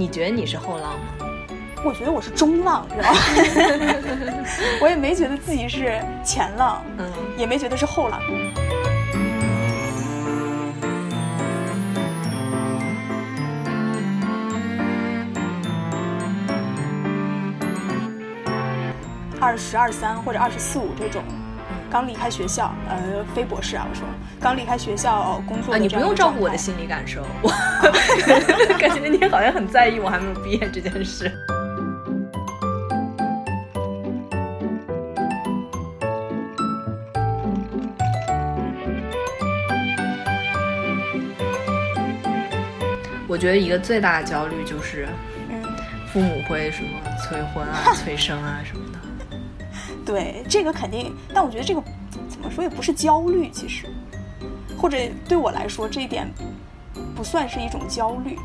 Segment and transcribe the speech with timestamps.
[0.00, 1.06] 你觉得你是后浪吗？
[1.84, 3.20] 我觉得我是中浪，知道吗？
[4.80, 8.18] 我也没觉得自己是前浪，嗯，也没觉得是后浪。
[19.38, 21.22] 二十二三或者二十四五这种，
[21.90, 24.06] 刚离开学校，呃，非博士啊，我说
[24.40, 27.50] 刚离开学校工作啊，你不用照顾我的心理感受，我
[28.78, 31.30] 感觉你好像很在意我还没有毕业这件事。
[43.26, 45.08] 我觉得一个最大的焦虑就是
[45.48, 45.62] 嗯，
[46.12, 46.88] 父母会什么
[47.22, 48.89] 催婚啊、催生啊什么的。
[50.10, 51.80] 对，这个肯定，但我觉得这个
[52.28, 53.86] 怎么说也不是焦虑，其实，
[54.76, 56.28] 或者对我来说这一点
[57.14, 58.36] 不算是一种焦虑。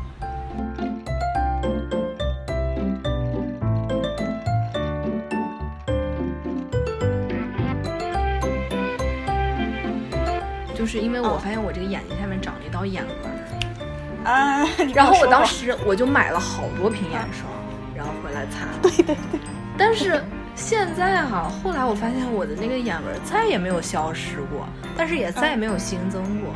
[10.72, 14.64] 就是因为我发现我这个眼睛下面长了一道眼纹儿，啊，
[14.94, 17.50] 然后我当时我就买了好多瓶眼霜，
[17.92, 18.68] 然后回来擦。
[18.80, 19.40] 对对对，
[19.76, 20.22] 但是
[20.56, 26.52] 现在哈、后来我发现我的那个眼纹再也没有消失过，但是也再也没有新增过。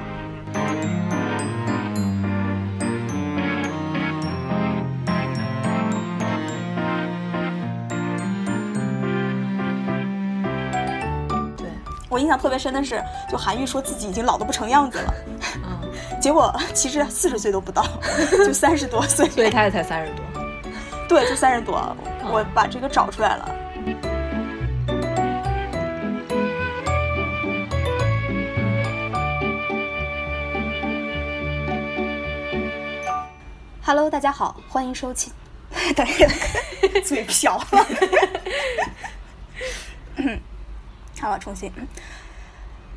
[11.56, 11.68] 对，
[12.08, 15.14] 我印象特别深的是，就韩愈说自己已经老的不成样子了，
[15.62, 15.88] 嗯，
[16.20, 17.84] 结果其实四十岁都不到，
[18.44, 20.24] 就三十多岁，所以他也才三十多。
[21.08, 21.96] 对，就三十多。
[22.24, 23.56] 我把这个找出来了。
[33.90, 35.32] Hello，大家好，欢迎收听。
[35.96, 36.28] 等一下，
[37.04, 37.86] 嘴瓢了。
[41.20, 41.72] 好了，重新。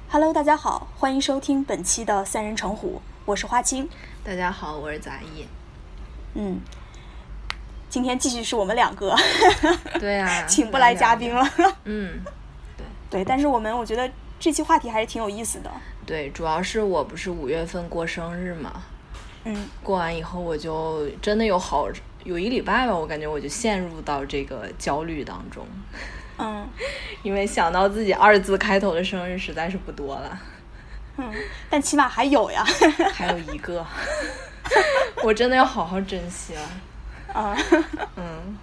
[0.08, 3.90] Hello，大家好，欢迎收听本期的三人成虎，我是花青。
[4.24, 5.48] 大家好，我是杂艺。
[6.36, 6.62] 嗯，
[7.90, 9.16] 今天继续是我们两个，
[10.00, 11.44] 对啊， 请不来嘉宾了。
[11.86, 12.24] 嗯，
[13.10, 14.08] 对，但是我们我觉得
[14.40, 15.72] 这期话题还是挺有意思的。
[16.06, 18.84] 对，主要是我不是五月份过生日嘛，
[19.44, 19.70] 嗯。
[19.84, 21.88] 过完以后我就真的有好
[22.24, 25.68] 有一礼拜吧，我感觉我就陷入到这个焦虑当中，
[26.38, 26.68] 嗯。
[27.24, 30.40] 因为想到自己二字开头的生日实在是不多了，
[31.18, 31.32] 嗯，
[31.70, 32.66] 但起码还有呀。
[33.14, 33.86] 还有一个，
[35.24, 36.62] 我真的要好好珍惜了。
[37.34, 37.58] 啊，
[38.18, 38.58] 嗯，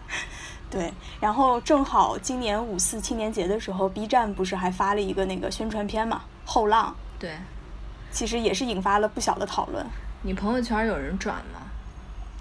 [0.71, 7.33] 对，然后正好今年五四青年节的时候，B 站不是还发了一个那个宣传片嘛，《后浪》，对。
[8.11, 9.87] 其实也是引发了不小的讨论。
[10.23, 11.63] 你朋友圈有人转吗？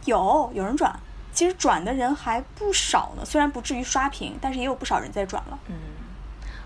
[0.06, 0.98] 有有人转，
[1.34, 5.60] 其实转的人还不少呢，虽然不至于刷屏，但是也有不少人在转了。
[5.68, 5.76] 嗯，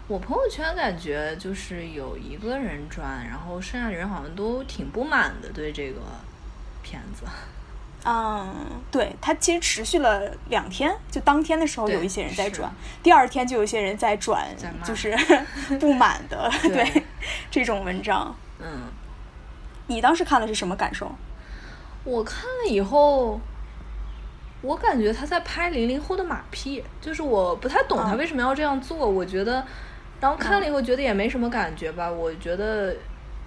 [0.07, 5.99] 我朋友圈感觉就是有一个人转，然后剩下的人好像都挺不满的对这个
[6.81, 7.25] 片子。
[8.05, 8.53] 嗯，
[8.91, 12.69] 对，它其实持续了两天，就当天的时候有一些人在转，
[13.01, 15.17] 第二天就有一些人在转在，就是
[15.79, 17.03] 不满的 对对
[17.49, 18.35] 这种文章。
[18.59, 18.81] 嗯，
[19.93, 21.11] 你当时看了是什么感受？
[22.03, 23.39] 我看了以后，
[24.61, 29.09] 我感觉他在拍零零后的马屁，就是我不太懂他嗯为什么要这样做。
[29.09, 29.63] 我觉得，
[30.19, 32.09] 然后看了以后觉得也没什么感觉吧。
[32.09, 32.95] 我觉得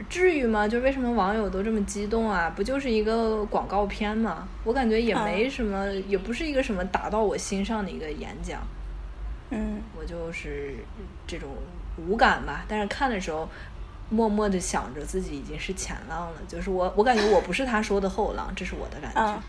[0.08, 0.68] 至于吗？
[0.68, 2.50] 就为什么网友都这么激动啊？
[2.54, 4.46] 不就是一个广告片吗？
[4.64, 8.60] 我感觉也没什么，也不是一个什么打到我心上的一个演讲。
[9.50, 10.74] 嗯我就是
[11.26, 11.50] 这种
[11.96, 13.48] 无感吧，但是看的时候，
[14.08, 19.42] 默默的想着自己已经是前浪了，就是我，我感觉我不是他说的后浪，这是我的感觉。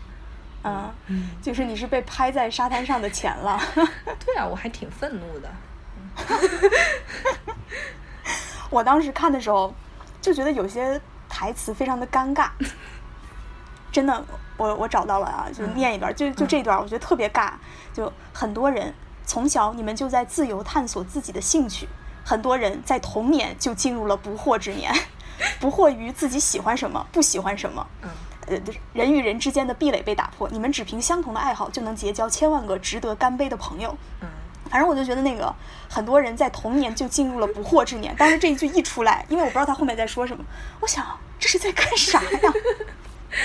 [0.64, 3.58] 嗯嗯，就是你是被拍在沙滩上的前浪。
[4.26, 5.48] 对啊，我还挺愤怒的。
[8.68, 9.72] 我当时看的时候
[10.20, 12.50] 就觉得有些台词非常的尴尬，
[13.92, 14.24] 真的，
[14.56, 17.52] 我我找到了啊，就念一段，就就这段，我觉得特别尬。
[17.94, 18.92] 就很多人
[19.24, 21.88] 从小你们就在自由探索自己的兴趣，
[22.24, 24.92] 很多人在童年就进入了不惑之年，
[25.60, 27.86] 不惑于自己喜欢什么，不喜欢什么。
[28.02, 28.08] 嗯
[28.48, 28.58] 呃，
[28.94, 33.94] 人与人之间的壁垒被打破，你们只凭相同的爱好就能结交千万个值得干杯的朋友。
[34.22, 34.28] 嗯，
[34.70, 35.54] 反正我就觉得那个
[35.86, 38.12] 很多人在童年就进入了不惑之年。
[38.16, 40.42] 当时这一句一出来，因为我不知道他后面在说什么，
[40.80, 41.04] 我想
[41.38, 42.52] 这是在干啥呀？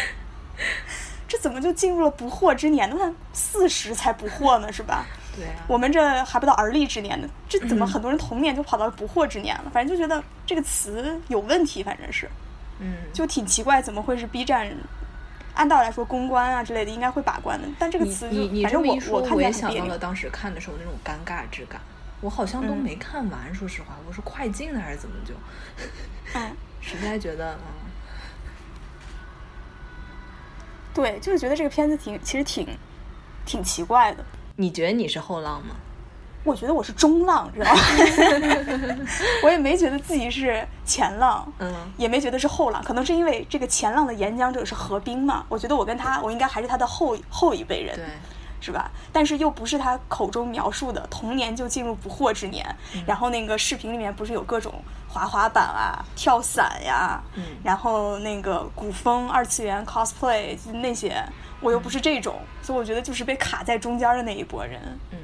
[1.27, 3.13] 这怎么就进入了不惑之年呢？
[3.33, 5.05] 四十才不惑呢，是吧？
[5.35, 9.71] 对啊，我们这还不到而立之年呢，这怎么很多人童年就跑到不惑之年了？
[9.73, 12.29] 反正就觉得这个词有问题，反正是
[12.79, 14.69] 嗯，就挺奇怪，怎么会是 B 站
[15.55, 21.79] 按道理来说，公关啊之类的应该会把关的，但这个词你你反正我我看起来想到了当时看的时候那种尴尬之感。
[22.21, 25.33] 我好像都没看完，说实话，我是快进的还是怎么就？
[26.35, 27.59] 嗯， 实在觉得嗯，
[30.93, 32.65] 对，就是觉得这个片子挺，其实挺
[33.45, 34.23] 挺奇怪的。
[34.55, 35.75] 你觉得你是后浪吗？
[36.43, 37.81] 我觉得我是中浪，知道吗？
[39.43, 42.83] 我也没觉得自己是前浪，嗯，也没觉得是后浪。
[42.83, 47.95] 可能是因为这个前浪的演讲者是何冰嘛，我觉得我跟他，我应该还是他的后后一辈人。
[47.95, 48.05] 对。
[48.59, 48.89] 是吧？
[49.11, 52.65] 但是又不是他口中描述的童年就进入不惑之年。
[53.05, 54.73] 然后那个视频里面不是有各种
[55.09, 57.21] 滑滑板啊、跳伞呀，
[57.61, 61.21] 然后那个古风二次元 cosplay 那些，
[61.63, 64.79] 我又不是这种，所以我觉得就是被卡在中间的那一波人。
[65.11, 65.17] 嗯，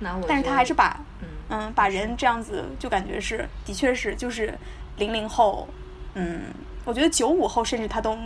[0.00, 4.58] 那我但是他还是把嗯嗯把人这样子就感觉是，的确是就是
[4.96, 5.68] 零零后，
[6.14, 6.44] 嗯，
[6.84, 8.18] 我觉得九五后甚至他都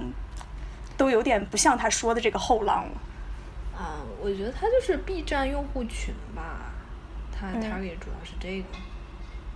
[0.97, 2.93] 都有点不像他说的这个后浪了。
[3.77, 6.73] 啊，我觉得他就是 B 站用户群吧，
[7.31, 8.69] 他 target 主要是这个。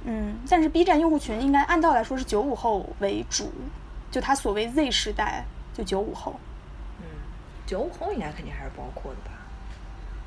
[0.05, 3.53] 嗯，但是 B 站用户群应该按道来说是九五后为主，
[4.11, 6.39] 就他所谓 Z 时代就九五后。
[7.71, 9.31] 嗯，九五后应该肯定还是包括的吧。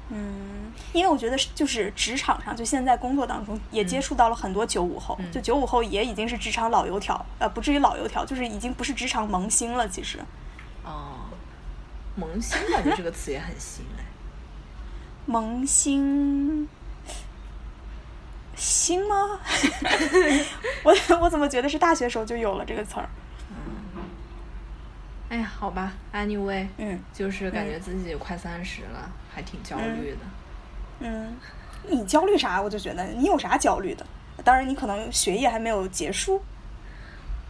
[0.09, 10.19] 嗯，因为我觉得就是职场上，就现在工作当中也接触到了很多九五后，就九五后也已经是职场老油条，呃，不至于老油条，就是已经不是职场萌新了，其实。
[10.83, 11.19] 哦。
[12.15, 14.03] 萌新感觉这个词也很新哎，
[15.25, 16.69] 萌新，
[18.55, 19.39] 新吗？
[20.83, 23.09] 我我怎么觉得是大学时候就有了这个词儿？
[25.33, 30.17] 嗯，哎呀，好吧，anyway，嗯，就是感觉自己快三十了，还挺焦虑的。
[30.99, 31.35] 嗯，
[31.89, 32.61] 你焦虑啥？
[32.61, 34.05] 我就觉得你有啥焦虑的？
[34.43, 36.39] 当然，你可能学业还没有结束。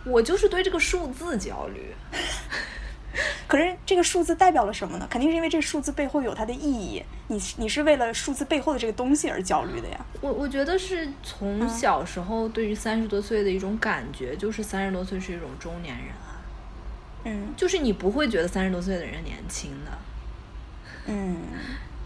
[0.05, 1.93] 我就是对这个数字焦虑。
[3.47, 5.05] 可是这个数字代表了什么呢？
[5.09, 7.03] 肯定是因为这个数字背后有它的意义。
[7.27, 10.05] 你你是为了数字背后的这个东西而焦虑的呀？
[10.21, 16.22] 我我觉得是从小时候对于三十多岁的一种感觉，就是三十多岁是一种中年人啊。
[17.25, 19.91] 嗯，就是你不会觉得三十多岁的人年轻的。
[21.05, 21.37] 嗯，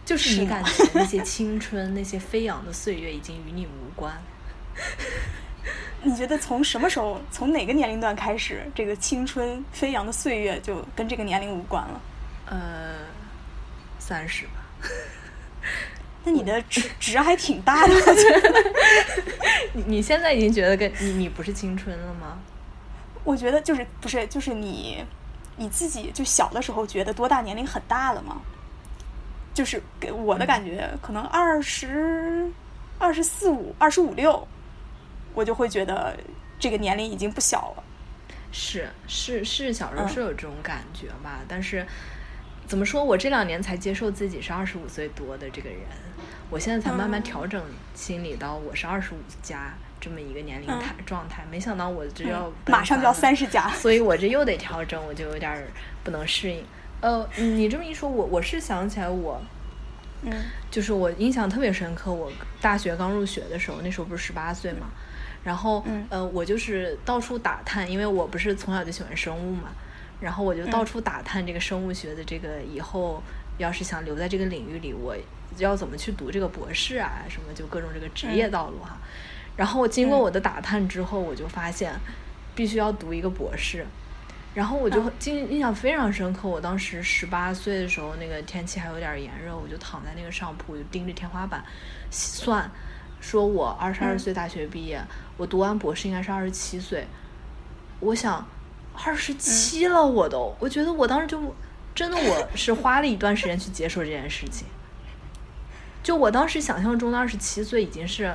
[0.06, 4.16] 就是你感觉那些青春、那些飞扬的岁月已经与你无关。
[6.04, 12.02] 你觉得从什么时候，从哪个年龄段开始，这个青春飞扬的岁月就跟这个年龄无关了？
[12.46, 12.96] 呃，
[14.00, 14.52] 三十吧。
[16.24, 18.64] 那你的值 值还挺大的，我觉得。
[19.74, 22.40] 你你现在已经觉得跟你你不是青春了吗？
[23.28, 25.04] 我觉得就是不是就是你
[25.58, 28.38] 你自己就小的时候觉得多大年龄很大了吗？
[29.54, 32.50] 就是给我的感觉，可能二十
[32.98, 34.48] 二十四五、二十五六。
[35.34, 36.18] 我就会觉得
[36.58, 37.84] 这个年龄已经不小了，
[38.52, 41.42] 是是是，小时候是有这种感觉吧？
[41.50, 41.86] 但是
[42.66, 45.82] 怎么说，我这两年才接受自己是二十五岁多的这个人，
[46.50, 47.62] 我现在才慢慢调整
[47.94, 51.46] 心理到我是二十五加这么一个年龄态状态。
[51.50, 55.68] 没想到我这要马上就要三十加，所以我这又得调整，我就有点
[56.04, 56.64] 不能适应。
[57.02, 59.42] 呃，你这么一说，我我是想起来我，
[60.24, 60.34] 嗯，
[60.72, 64.88] 就是我印象特别深刻，我大学刚入学的时候，那时候不是十八岁嘛。
[65.44, 69.70] 然后，呃，我就是到处打探，因为我不是从小就喜欢生物嘛，
[70.20, 73.24] 然后我就到处打探这个生物学的这个以后
[73.58, 75.16] 要是想留在这个领域里，我
[75.58, 78.98] 要怎么去读这个博士啊，什么就各种这个职业道路哈。
[79.58, 81.94] 然后经过我的打探之后，我就发现
[82.56, 83.86] 必须要读一个博士。
[84.54, 91.64] 然后我就印印象非常深刻，我当时十八岁的时候，那个天气还有点炎热，我就躺在那个上铺，就盯着天花板
[92.10, 92.72] 算。
[93.20, 95.02] 说我二十二岁大学毕业，
[95.38, 97.06] 我读完博士应该是二十七岁。
[98.00, 98.48] 我想，
[99.06, 101.56] 二十七了，我都，我觉得我当时就
[101.96, 104.68] 真的我 是花了一段时间去接受这件事情。
[106.04, 108.34] 就我当时想象中的二十七岁已经是，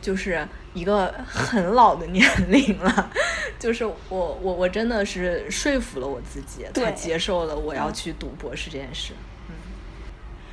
[0.00, 3.10] 就是一个很老的年龄了。
[3.58, 9.12] 就是我我我真的是说服了我自己，才接受了我要去读博士这件事。
[9.48, 9.54] 嗯。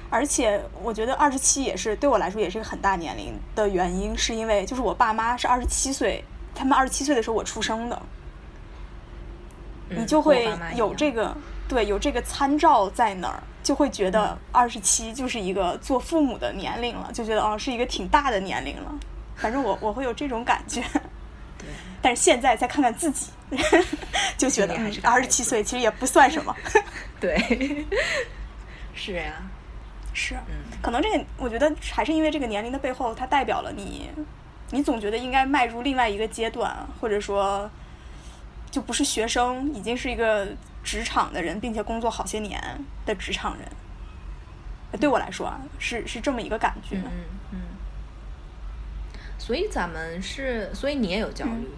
[0.10, 6.24] 而且我觉得二十七也是对我来说也是一个很大年龄的原因，是因为就是我爸妈是二十七岁，
[6.56, 8.02] 他们二十七岁的时候我出生的，
[9.90, 11.36] 你就会有这个
[11.68, 18.92] 对有这个参照在那儿，就会觉得二十七就是一个做父母的年龄了，就觉得哦是一个挺大的年龄了，
[19.36, 20.82] 反正我我会有这种感觉。
[21.58, 21.68] 对，
[22.02, 23.32] 但是现在再看看自己，
[24.38, 26.56] 就觉得二十七岁其实也不算什么。
[27.20, 27.86] 对，
[28.94, 29.34] 是呀。
[30.18, 34.10] 是，嗯可能这个我觉得还是因为这个年龄的背后，它代表了你，
[34.72, 37.70] 你总觉得应该迈入另外一个阶段，或者说，
[38.72, 40.48] 就不是学生，已经是一个
[40.86, 42.62] 职场的人，并且工作好些年
[43.06, 43.68] 的职场人。
[45.02, 46.96] 对我来说啊，是是这么一个感觉。
[46.96, 47.24] 嗯嗯。
[49.38, 51.70] 所以咱们是，所以你也有焦虑，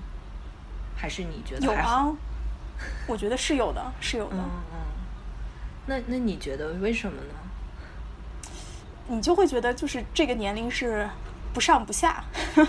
[0.96, 2.14] 还是你觉得有啊？
[3.08, 4.36] 我觉得是有的，是有的。
[4.38, 4.78] 嗯嗯。
[5.86, 7.34] 那那你觉得为什么呢？
[9.08, 11.10] 你就会觉得，就是这个年龄是
[11.54, 12.24] 不上不下，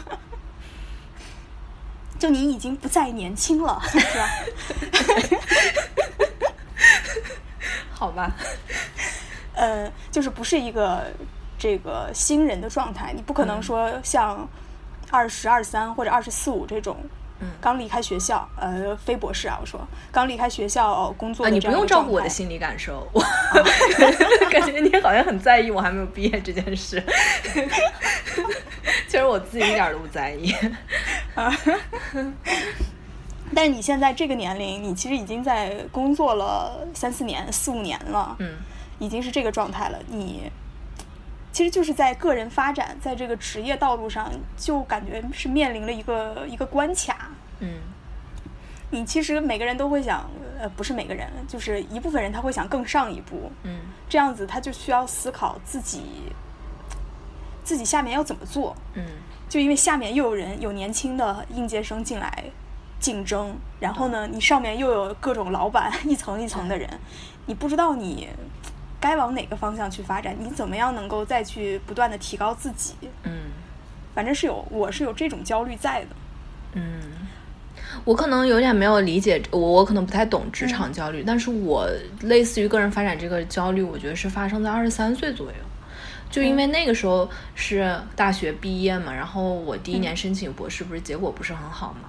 [2.18, 4.28] 就你已经不再年轻了，是吧？
[7.92, 8.32] 好吧。
[9.54, 11.12] 呃，就是不是一个
[11.58, 14.48] 这个新人的状态，你不可能说像
[15.10, 16.96] 二十二三或者二十四五这种。
[17.60, 21.46] 刚离开学校，呃，非博士啊，我说刚离开学校工作。
[21.46, 23.22] 啊，你不用照顾我的心理感受，我
[24.50, 27.00] 感觉你好像很在意我还没有毕业这件事。
[29.06, 30.52] 其实我自己一点都不在意。
[31.36, 31.56] 啊，
[33.54, 38.56] 但是你现在这个年龄，你其实已经在工作了三四年、四五年了，嗯，
[38.98, 40.50] 已经是这个状态了，你。
[41.58, 47.32] 其实就是在个人发展，在这个职业道路上，就感觉是面临了一个一个关卡。
[47.58, 47.68] 嗯，
[48.92, 53.50] 你其实每个人都会想，呃，不是每个人，就是一部分人他会想更上一步。
[53.64, 56.04] 嗯，这样子他就需要思考自己
[57.64, 58.76] 自己下面要怎么做。
[58.94, 59.04] 嗯，
[59.48, 62.44] 就因为下面又有人有年轻的应届生进来
[63.00, 66.88] 竞争，然后呢，你上面又有各种老板一层一层的人，
[67.46, 68.28] 你不知道你。
[69.00, 70.36] 该往哪个方向去发展？
[70.38, 72.94] 你怎么样能够再去不断的提高自己？
[73.22, 73.32] 嗯，
[74.14, 76.08] 反正是有，我是有这种焦虑在的。
[76.74, 77.00] 嗯，
[78.04, 81.88] 我可能有点没有理解，我我可能不太懂职场焦虑，但是我
[82.22, 85.54] 类似于个人发展这个焦虑，我觉得是发生在二十三岁左右，
[86.30, 92.08] 就因为那个时候是大学毕业嘛，然后我第一年申请博士，不是结果不是很好嘛，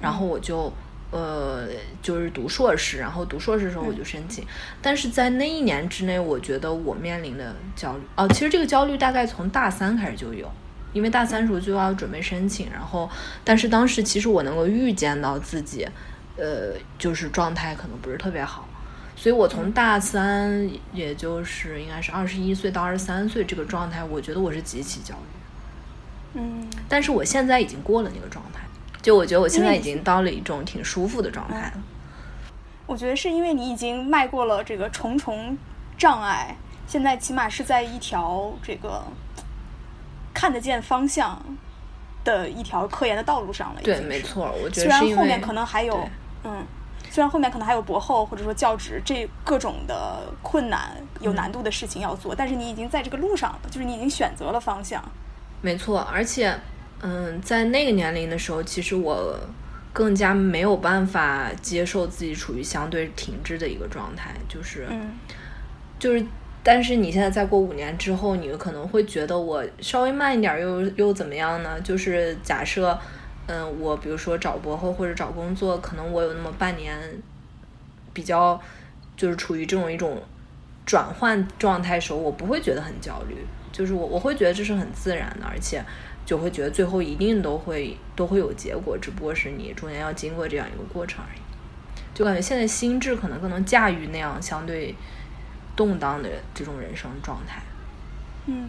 [0.00, 0.72] 然后我就。
[1.10, 1.66] 呃，
[2.02, 4.44] 就是读硕士，然后读硕士的时候我就申请，
[4.82, 10.50] 但是在那一年之内，我觉得我面临的焦虑，哦，其实这个焦虑大概从大三开始就有，
[10.92, 13.08] 因为大三时候就要准备申请，然后，
[13.42, 15.88] 但是当时其实我能够预见到自己，
[16.36, 18.68] 呃，就是状态可能不是特别好，
[19.16, 28.60] 所以我从大三，也就是应该是二十一岁到二十三岁这个状态，我觉得我是极其焦虑，嗯，但是我现在已经过了那个状态。
[29.00, 31.72] 就我觉得我现在已经到了一种挺舒服的状态了。
[32.86, 35.56] 我觉得是因为你已经迈过了这个重重
[35.96, 39.02] 障碍，现在起码是在一条这个
[40.32, 41.40] 看得见方向
[42.24, 43.80] 的一条科研的道路上了。
[43.82, 46.08] 对，没错，我觉得虽然后面可能还有，
[46.44, 46.64] 嗯，
[47.10, 55.04] 虽然后面可能还有博后或者说教职这各种的困难、有难度的事情要做，但是你已经在这个路上了，就是你已经选择了方向。
[55.60, 56.58] 没错，而且。
[57.00, 59.38] 嗯，在那个年龄的时候，其实我
[59.92, 64.88] 更加没有办法接受自己处于相对停滞的一个状态，就是，
[65.98, 66.24] 就是，
[66.62, 71.80] 但是你现在再过五年之后，你可能会觉得我稍微慢一点，又又怎么样呢？
[71.82, 72.98] 就是假设，
[73.46, 76.98] 嗯，我比如说找博后或者找工作，可能我有那么半年
[78.12, 78.60] 比较
[79.16, 80.20] 就是处于这种一种
[80.84, 83.36] 转换状态时候，我不会觉得很焦虑，
[83.70, 85.80] 就是我我会觉得这是很自然的，而且。
[86.28, 91.40] 就会觉得最后一定都会都会有结果，只不过是你中间要经过这样一个过程而已。
[92.12, 94.94] 就感觉现在心智可能更能驾驭那样相对
[95.74, 97.62] 动荡的这种人生状态。
[98.44, 98.68] 嗯，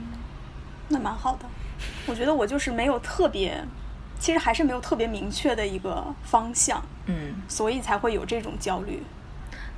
[0.88, 1.46] 那蛮好的。
[2.08, 3.62] 我觉得我就是没有特别，
[4.18, 6.82] 其实还是没有特别明确的一个方向。
[7.08, 9.04] 嗯，所以才会有这种焦虑。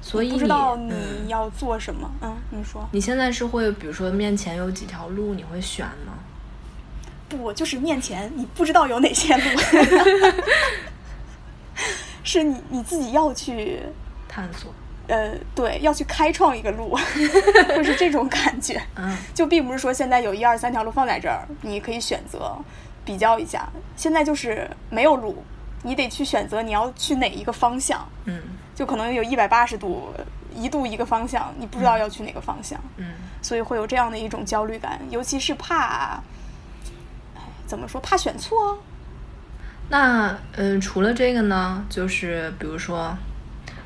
[0.03, 0.93] 所以不知道你
[1.29, 2.07] 要做什么。
[2.21, 2.87] 嗯，你说。
[2.91, 6.13] 你现在是会，比如说面前有几条路，你会选吗？
[7.37, 9.43] 不，就是面前你不知道有哪些路，
[12.23, 13.79] 是你你自己要去
[14.27, 14.73] 探索。
[15.07, 16.97] 呃，对，要去开创一个路，
[17.75, 18.81] 就是这种感觉。
[18.95, 22.55] 嗯，就并不是说现在有一二三条路放在这儿，你可以选择
[23.03, 23.67] 比较一下。
[23.97, 25.43] 现在就是没有路，
[25.83, 28.07] 你得去选择你要去哪一个方向。
[28.25, 28.41] 嗯，
[28.73, 30.13] 就可能有一百八十度，
[30.55, 32.79] 一度一个方向，你不知道要去哪个方向。
[32.95, 33.07] 嗯，
[33.41, 36.21] 所以会有这样的一种焦虑感，尤其是怕。
[37.71, 38.01] 怎么说？
[38.01, 38.77] 怕选错？
[39.87, 43.17] 那嗯，除了这个呢，就是比如说，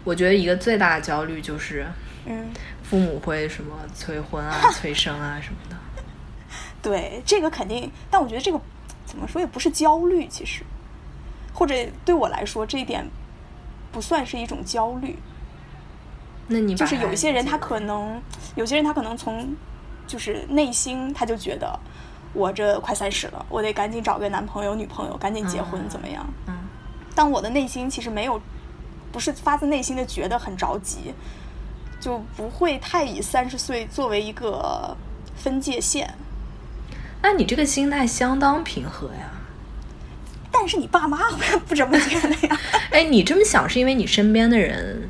[0.03, 1.85] 我觉得一个最大的焦虑就是，
[2.25, 2.49] 嗯，
[2.81, 5.75] 父母会什么催婚啊、 催生啊什么的。
[6.81, 7.91] 对，这个肯定。
[8.09, 8.59] 但我觉得这个
[9.05, 10.63] 怎么说也不是焦虑，其实，
[11.53, 13.07] 或者对我来说，这一点
[13.91, 15.15] 不算是一种焦虑。
[16.47, 18.19] 那你就是有一些人，他可能
[18.55, 19.55] 有些人他可能从
[20.07, 21.79] 就是内心他就觉得。
[22.35, 26.23] 我这快三十了，我得赶紧找个男朋友、女朋友，赶紧结婚，怎么样？
[26.47, 26.53] 嗯。
[27.15, 28.39] 但我的内心其实没有
[29.11, 31.13] 不是发自内心的觉得很着急，
[31.99, 34.95] 就不会太以三十岁作为一个
[35.35, 36.13] 分界线。
[37.21, 39.31] 那你这个心态相当平和呀。
[40.51, 42.59] 但是你爸妈会不这么觉得呀？
[42.91, 45.09] 哎，你这么想是因为你身边的人，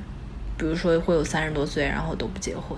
[0.57, 2.77] 比如说会有三十多岁然后都不结婚。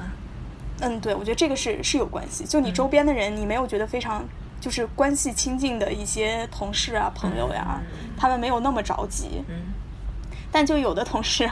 [0.80, 2.44] 嗯，对，我觉得这个是是有关系。
[2.46, 4.24] 就你周边的人，你没有觉得非常
[4.60, 7.82] 就是关系亲近的一些同事啊、朋友呀，
[8.18, 9.44] 他们没有那么着急。
[9.48, 9.74] 嗯。
[10.52, 11.50] 但就有的同事，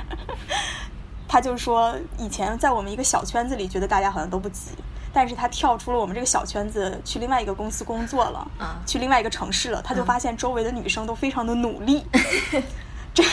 [1.28, 4.72] 他就说以前在我们一个小圈子里，觉得大家好像都不急。
[5.12, 8.48] 但是他跳出了我们这个小圈子，去另外一个公司工作了，
[8.86, 12.06] 去另外一个城市了，他就发现周围的女生都非常的努力
[13.14, 13.24] 这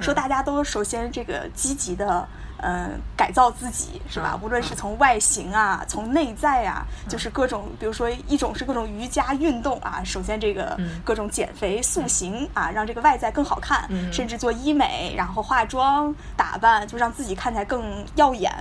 [0.00, 2.26] 说大家都首先这个积极的，
[2.60, 4.38] 嗯，改造自己是吧？
[4.42, 18.52] 无论是从外形啊，从内在啊，就是各种，比如说一种是各种瑜伽运动啊，首先这个各种减肥塑形啊，让这个外在更好看，甚至做医美，然后化妆打扮，就让自己看起来更耀眼。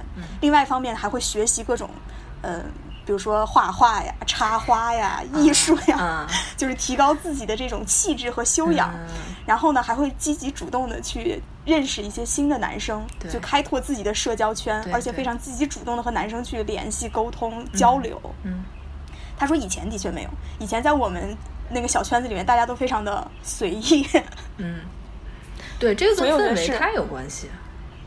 [0.42, 1.89] 另外一方面还会学习各种。
[2.44, 2.63] 嗯，
[3.04, 8.94] 比如说画画呀、插花呀、艺术呀， 就是提高自己的这种气质和修养。
[9.44, 18.20] 然后呢，还会积极主动的去认识一些新的男生，就开拓自己的社交圈，而且非常积极主动的和男生去联系、沟通、交流。
[18.44, 18.64] 嗯，
[19.38, 21.36] 他说以前的确没有，以前在我们
[21.70, 24.08] 那个小圈子里面，大家都非常的随意。
[24.56, 24.80] 嗯，
[25.78, 27.50] 对，这个跟氛围太有关系。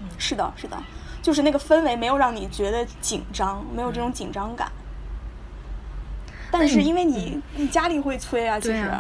[0.01, 0.77] 嗯，是的，是的。
[1.23, 4.73] 就是那个氛围没有让你觉得紧张，没有这种紧张感。
[6.51, 8.91] 但是因为你你家里会催啊，其实，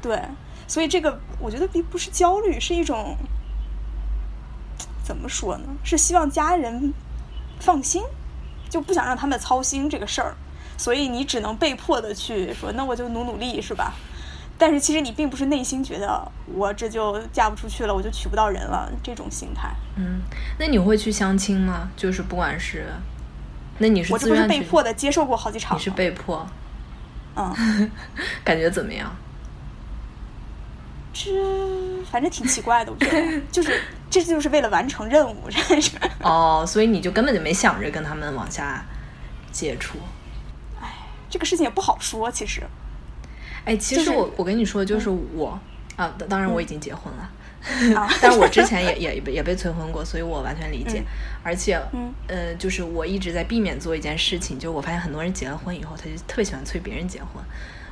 [0.00, 0.22] 对，
[0.68, 3.16] 所以这个我觉得并不是焦虑，是一种
[5.04, 5.64] 怎么说呢？
[5.84, 6.92] 是希望家人
[7.60, 8.02] 放心，
[8.70, 10.34] 就不想让他们操心这个事儿，
[10.78, 13.92] 所以你只能被迫的去说，那我就努努力，是吧？
[14.56, 19.68] 但是其实你并不是内心觉得我这就嫁不出去了，我就娶不到人了这种心态。
[19.96, 20.22] 嗯，
[20.58, 21.90] 那你会去相亲吗？
[21.96, 22.86] 就是不管是，
[23.78, 25.76] 那你是我这不是被迫的接受过好几场。
[25.76, 26.46] 你是被迫。
[27.36, 27.90] 嗯，
[28.44, 29.14] 感觉怎么样？
[31.12, 31.30] 这
[32.10, 33.80] 反正挺奇怪的，我觉得就是
[34.22, 35.90] 这就是为了完成任务，真是。
[36.20, 38.84] 哦，所以你就根本就没想着跟他们往下
[39.50, 39.98] 接触。
[40.80, 40.88] 哎，
[41.28, 42.62] 这个事情也不好说，其实。
[43.64, 45.58] 哎，其实我我跟你说，就是我
[45.96, 47.30] 啊，当然我已经结婚了，
[48.22, 51.02] 但是我之前也也也被催婚过，所以我完全理解。
[51.42, 51.80] 而且，
[52.28, 57.42] 呃，就是我一直在避免做一件事情，就我发现很多人结了婚以后，他就特别喜欢催别人结婚，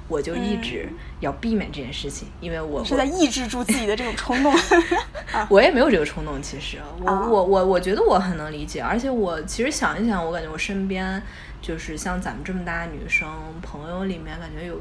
[0.09, 0.88] 我就一直
[1.21, 4.55] 要避免这件事情，因为我是在抑制住自己的这种冲动。
[5.49, 11.23] 我也没有这个冲动，其实我我我我觉得我很能理解，而且我其实想一想，我感觉我身边
[11.61, 13.29] 就是像咱们这么大女生
[13.62, 14.79] 朋友里面，感觉有。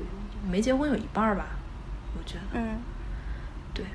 [0.49, 1.45] 没结婚有一半儿吧，
[2.17, 2.59] 我觉得。
[2.59, 2.79] 嗯，
[3.75, 3.85] 对，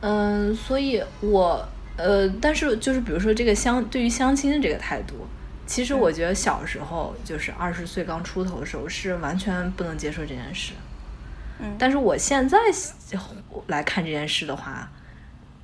[0.00, 1.64] 嗯，所以我
[1.96, 5.28] 呃，但是就是比如说这个相对于相亲的这个态度，
[5.70, 10.72] 其实我觉得小时候就是二十岁刚出头的时候是完全不能接受这件事。
[11.60, 12.58] 嗯，但是我现在
[13.68, 14.90] 来看这件事的话，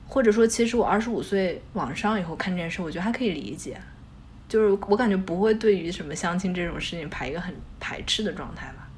[0.07, 3.81] 或者说其实我二十五岁往上以后看这件事，我觉得还可以理解，
[4.49, 8.89] 就是我感觉不会对于什么相亲这种事情排一个很排斥的状态吧。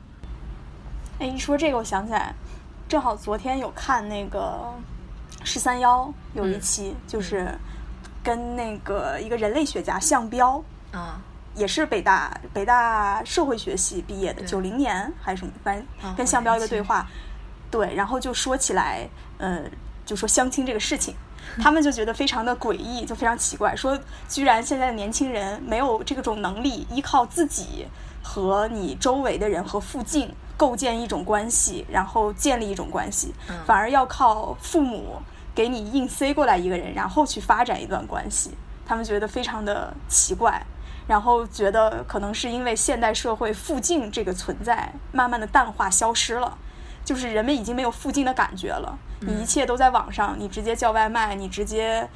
[1.20, 2.34] 哎，一说这个，我想起来，
[2.86, 4.70] 正好昨天有看那个
[5.42, 7.48] 十三幺有一期，就是
[8.22, 10.62] 跟那个一个人类学家项彪，
[10.98, 11.20] 啊，
[11.54, 17.06] 也是北大北大社会学系毕业的，九零年还是什么，反正跟项彪一个对话，
[17.70, 19.08] 对，然后就说起来，
[19.38, 19.62] 呃，
[20.04, 21.14] 就说相亲这个事情，
[21.62, 27.86] 他们就觉得非常的诡异，就非常奇怪，说居然现在的年轻人没有这种能力，依靠自己
[28.22, 30.34] 和你周围的人和附近。
[30.58, 33.32] 构建一种关系，然后建立一种关系，
[33.64, 35.22] 反而要靠父母
[35.54, 38.50] 给你硬塞过来一个人，然后去发展一段关系。
[38.84, 40.60] 他们觉得非常的奇怪，
[41.08, 46.56] 然后觉得可能是因为现代社会附近这个存在慢慢的淡化消失了，
[47.04, 48.96] 就是人们已经没有附近的感觉了。
[49.22, 52.08] 你一切都在网上，你直接叫外卖，你直接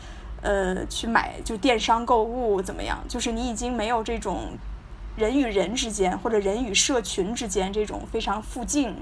[0.42, 3.02] 呃去买就电商购物怎么样？
[3.08, 4.56] 就是你已经没有这种。
[5.14, 8.96] 人与人之间，或者人与社群之间，这种非常附近，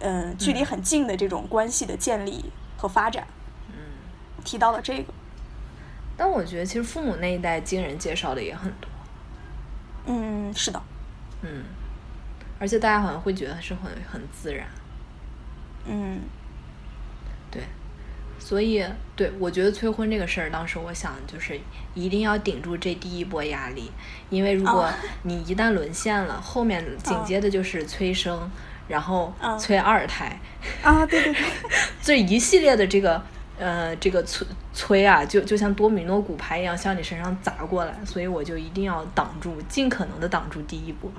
[0.00, 3.24] 嗯，距离很近的这种关系的建立和发展，
[3.68, 3.78] 嗯，
[4.44, 5.14] 提到了这个。
[6.16, 8.87] 但我觉得，其实父母那一代经人介绍的也很多。
[10.08, 10.82] 嗯，是的。
[11.42, 11.62] 嗯，
[12.58, 14.66] 而且大家好像会觉得是很很自然。
[15.86, 16.20] 嗯，
[17.50, 17.62] 对。
[18.40, 18.84] 所以，
[19.16, 21.60] 对我觉得催婚这个事儿，当时我想就是
[21.94, 23.90] 一定要顶住这第一波压力，
[24.30, 24.88] 因为如果
[25.24, 28.48] 你一旦沦陷了，后面紧接着就是催生，
[28.86, 30.38] 然后催二胎，
[30.82, 31.42] 啊，对对对，
[32.00, 33.20] 这一系列的这个
[33.58, 41.10] 呃，这个催催啊，就就像多米诺骨牌一样向你身上砸过来，所以我就一定要挡住，尽可能的挡住第一波。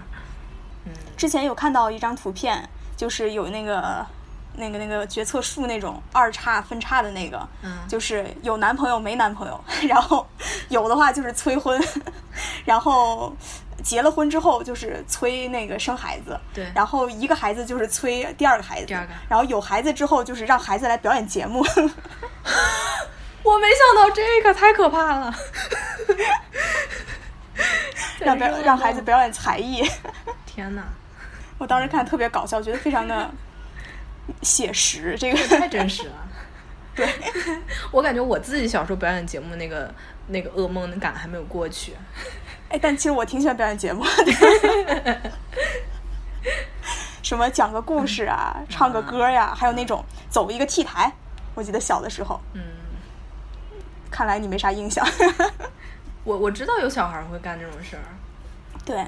[0.85, 4.05] 嗯，之前有看到一张图片，就是有那个
[4.59, 7.77] 那个那个决策树那种二叉分叉的那个，嗯。
[7.87, 10.27] 就是有男朋友没男朋友，然后
[10.69, 11.81] 有的话就是催婚，
[12.65, 13.35] 然后
[13.81, 16.69] 结了婚之后就是催那个生孩子，对。
[16.75, 19.13] 然后一个孩子就是催第二个孩子，第二个。
[19.27, 21.65] 然后有孩子之后就是让孩子来表演节目，
[23.41, 25.33] 我没想到这个太可怕了，
[28.19, 29.81] 让表让孩子表演才艺。
[30.45, 30.83] 天哪，
[31.57, 33.31] 我当时看特别搞笑，觉得非常的
[34.41, 35.15] 写实。
[35.17, 36.27] 这个太真实了。
[36.95, 37.07] 对，
[37.91, 39.93] 我感觉我自己小时候表演节目那个
[40.27, 41.93] 那个噩梦的感还没有过去。
[42.69, 45.31] 哎，但其实我挺喜欢表演节目的，
[47.23, 51.11] 什么讲个故事啊，唱个歌呀，还有那种走一个 T 台。
[51.55, 52.61] 我记得小的时候，嗯，
[54.11, 55.05] 看来你没啥印象。
[56.23, 58.03] 我我知道有小孩会干这种事儿。
[58.85, 59.05] 对，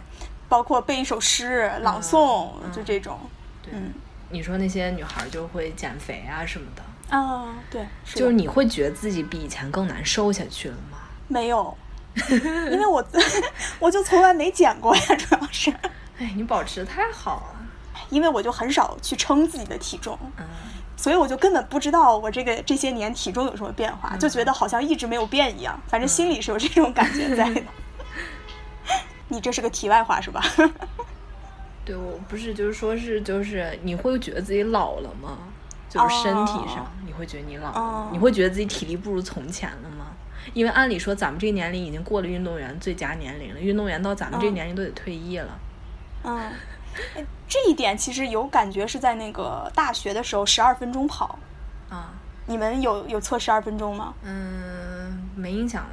[0.49, 3.19] 包括背一首诗、朗诵，嗯就这种。
[3.61, 3.93] 对，嗯
[4.31, 10.97] 你说那些女孩就会减肥啊什么的，啊，对，是就是你会觉得自己比以前更难瘦下去了吗？
[11.27, 11.77] 没有，
[12.29, 13.05] 因为我
[13.79, 15.71] 我就从来没减过呀，主要是
[16.17, 17.57] 哎，你保持的太好了。
[18.09, 20.19] 因为我就很少去称自己的体重。
[20.37, 20.45] 嗯，
[20.97, 27.61] 所以我就根本不知道我这个这些年体重有什么变化，嗯就觉得好像一直没有变一样，反正心里是有这种感觉在的。
[29.29, 30.43] 你这是个题外话是吧？
[31.91, 35.37] 对我不是，就是说是就是你会觉得自己老了吗？
[35.89, 40.05] 就是身体上哦你会觉得你老你会觉得自己体力不如从前了吗？
[40.53, 45.59] 因为按理说咱们这个年龄已经过了运动员最佳年龄了，运动员到咱们这个嗯年龄都得退役了。
[46.23, 46.37] 嗯，
[47.15, 51.37] 哎这一点其实有感觉是在那个大学的时候，十二分钟跑，
[51.89, 52.13] 啊，
[52.45, 54.13] 你们有有测十二分钟吗？
[54.23, 55.89] 嗯，没印象了。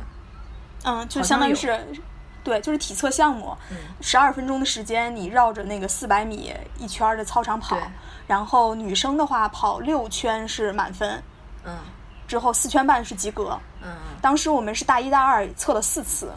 [0.85, 1.77] 嗯，就相当于是，
[2.45, 7.77] 对，就是体测项目，嗯十二分钟的时间，你绕着那个四百米一圈儿的操场跑，
[8.27, 11.23] 然后女生的话跑六圈是满分，
[11.65, 11.77] 嗯
[12.27, 13.59] 之后四圈半是及格。
[13.83, 13.89] 嗯
[14.21, 16.31] 当时我们是大一大二测了四次，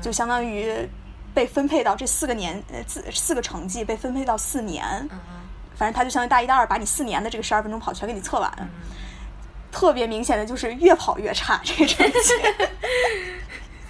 [0.00, 0.88] 就相当于
[1.34, 5.36] 被分配到这四个年呃四四个成绩被分配到四年，嗯嗯
[5.74, 8.52] 反正他就相当于大一大二把你四年的这个十二分钟跑全给你测完。
[8.58, 8.68] 嗯
[9.72, 12.16] 特别明显的就是越跑越差这个成绩。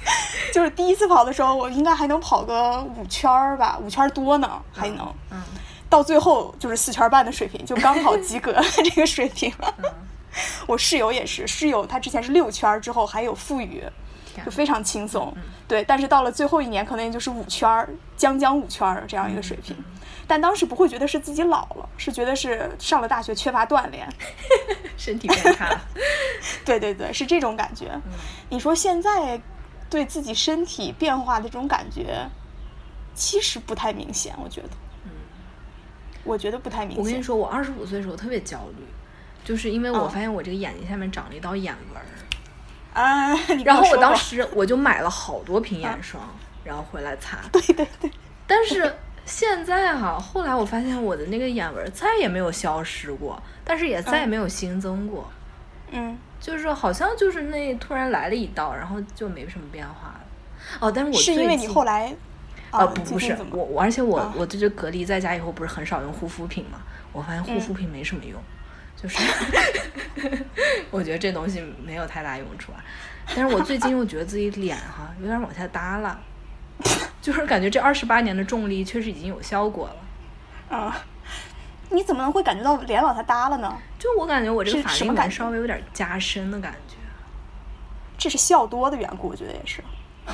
[0.54, 5.06] 就是第一次跑的时候，我应该还能跑个五圈儿吧，五圈儿多呢，还能。
[5.30, 5.42] 嗯
[5.88, 9.52] 到最后就是四圈半的水平，就刚好及格这个水平。
[9.78, 9.84] 嗯，
[10.66, 13.84] 我室友也是，室友他之前是六圈儿之后还有富余，
[14.44, 15.32] 就非常轻松。
[15.36, 19.76] 嗯对，但是到了最后一年，可能也就是五圈儿，将将五圈儿这样一个水平。
[19.78, 19.84] 嗯
[20.28, 24.08] 但当时不会觉得是自己老了，是觉得是上了大学缺乏锻炼。
[24.98, 25.80] 身体变差。
[26.64, 27.90] 对对对，是这种感觉。
[27.92, 28.02] 嗯
[28.48, 29.40] 你说现在
[29.88, 32.28] 对自己身体变化的这种感觉，
[33.14, 34.68] 其实不太明显，我觉得。
[35.04, 35.10] 嗯
[36.24, 36.98] 我觉得不太明显。
[36.98, 38.84] 我跟你说，我二十五岁的时候特别焦虑，
[39.44, 42.04] 就是因为我嗯发现我这个眼睛下面长了一道眼纹儿。
[43.00, 46.20] 啊，你跟然后我当时我就买了好多瓶眼霜，
[46.64, 47.38] 然后回来擦。
[47.52, 48.10] 对对对，
[48.44, 48.92] 但是
[49.24, 55.30] 现在哈、后来我发现我的那个眼纹再也没有消失过，但是也再也没有新增过，
[55.92, 60.20] 嗯，就是好像就是那突然来了一道，然后就没什么变化了。
[60.80, 62.14] 哦，但是我是因为你后来
[62.70, 66.80] 啊、啊，不不是我我，而且我、啊我这就隔离在家以后，不是很少用护肤品嘛？
[67.12, 68.40] 我发现护嗯肤品没什么用，
[68.96, 69.18] 就是
[70.90, 72.84] 我觉得这东西没有太大用处啊。
[73.34, 76.18] 但是我最近又觉得自己脸哈有点往下耷拉，
[77.22, 80.76] 就是感觉这二十八年的重力确实已经有效果了。
[80.76, 81.04] 啊？
[81.90, 83.76] 你怎么能会感觉到脸往下耷了呢？
[83.98, 86.96] 就我感觉我这个是法令纹什么感觉稍微有点加深的感觉。
[88.18, 89.82] 这是笑多的缘故，我觉得也是。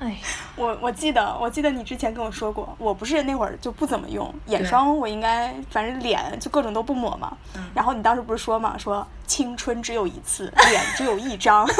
[0.00, 0.18] 哎，
[0.56, 7.36] 我我记得，我记得你之前跟我说过，我不是那会儿就不怎么用眼霜，我应该反正脸就各种都不抹嘛。
[7.54, 11.68] 嗯然后你当时不是说嘛，说青春只有一次， 脸只有一张。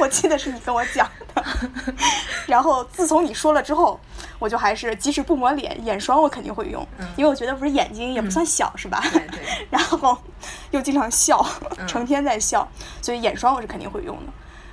[0.00, 1.44] 我记得是你跟我讲的。
[2.46, 3.98] 然后自从你说了之后，
[4.38, 7.06] 我就还是即使不抹脸，眼霜我肯定会用，嗯。
[7.16, 9.02] 因为我觉得不是眼睛也不算小、是吧？
[9.12, 10.16] 对对， 然后
[10.70, 11.44] 又经常笑，
[11.78, 11.86] 嗯。
[11.86, 12.66] 成天在笑，
[13.00, 14.32] 所以眼霜我是肯定会用的。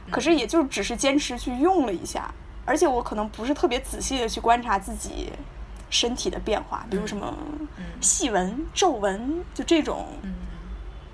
[0.10, 2.30] 可是也就只是坚持去用了一下，
[2.66, 5.32] 而且我可能不是特别仔细的去观察自己
[5.90, 7.34] 身体的变化，比如什么
[7.78, 7.86] 嗯。
[8.02, 10.34] 细纹、皱纹，就这种，嗯。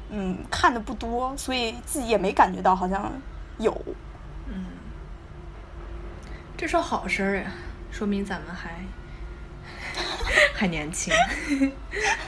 [0.10, 3.12] 嗯，看的不多，所以自己也没感觉到好像
[3.58, 3.76] 有。
[4.48, 4.66] 嗯，
[6.56, 7.52] 这是好事儿呀，
[7.92, 8.72] 说明咱们还
[10.54, 11.14] 还年轻。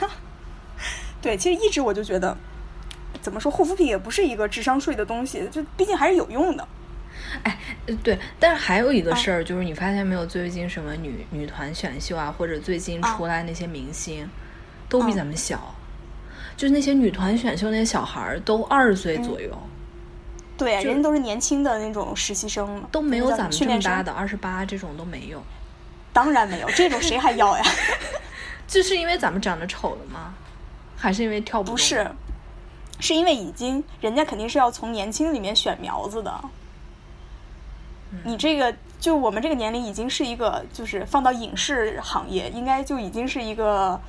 [1.22, 2.36] 对，其实一直我就觉得，
[3.20, 6.66] 怎么说，护肤品也不是一个智商税的东西，就毕竟还是有用的。
[7.44, 7.58] 哎，
[8.02, 14.28] 对，但是还有一个事儿，就是你发现没有，最近什么女女团选秀啊，或者最近出来那些明星，
[14.88, 15.74] 都比咱们小，
[16.56, 19.56] 就是那些女团选秀那些小孩儿都二十岁左右。
[20.60, 25.42] 对，人家都是年轻的那种实习生，都没有咱们这么大的二十八这种都没有。
[26.12, 27.64] 当然没有，这种谁还要呀？
[28.68, 30.34] 就是因为咱们长得丑了吗？
[30.96, 32.08] 还是因为跳不不是，
[33.00, 36.40] 是因为已经人家肯定是要从年轻里面选苗子的。
[38.24, 44.00] 你这个就我们这个年龄已经是一个，就是放到影视行业，应该就已经是一个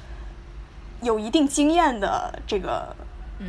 [1.01, 2.95] 有一定经验的这个，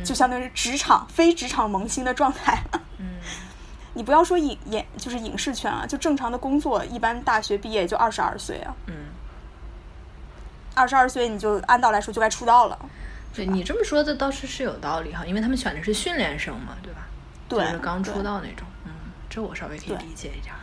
[0.03, 2.63] 就相当于职场非职场萌新的状态。
[2.97, 3.17] 嗯，
[3.93, 8.73] 你不要说影演，就是影视圈啊，就正常的工作，一般大学毕业就二十二岁啊。
[8.87, 8.95] 嗯，
[10.73, 12.77] 二十二岁你就按道来说就该出道了。
[13.35, 16.99] 对你这么说的倒是是有道理哈，因为他们选的是训练生嘛，对吧？
[17.49, 18.67] 对，就是刚出道那种。
[18.85, 18.91] 嗯
[19.29, 20.53] 这我稍微可以理解一点。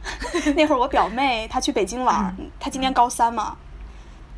[0.54, 3.56] 那会儿我表妹她去北京玩，她今年高三嘛，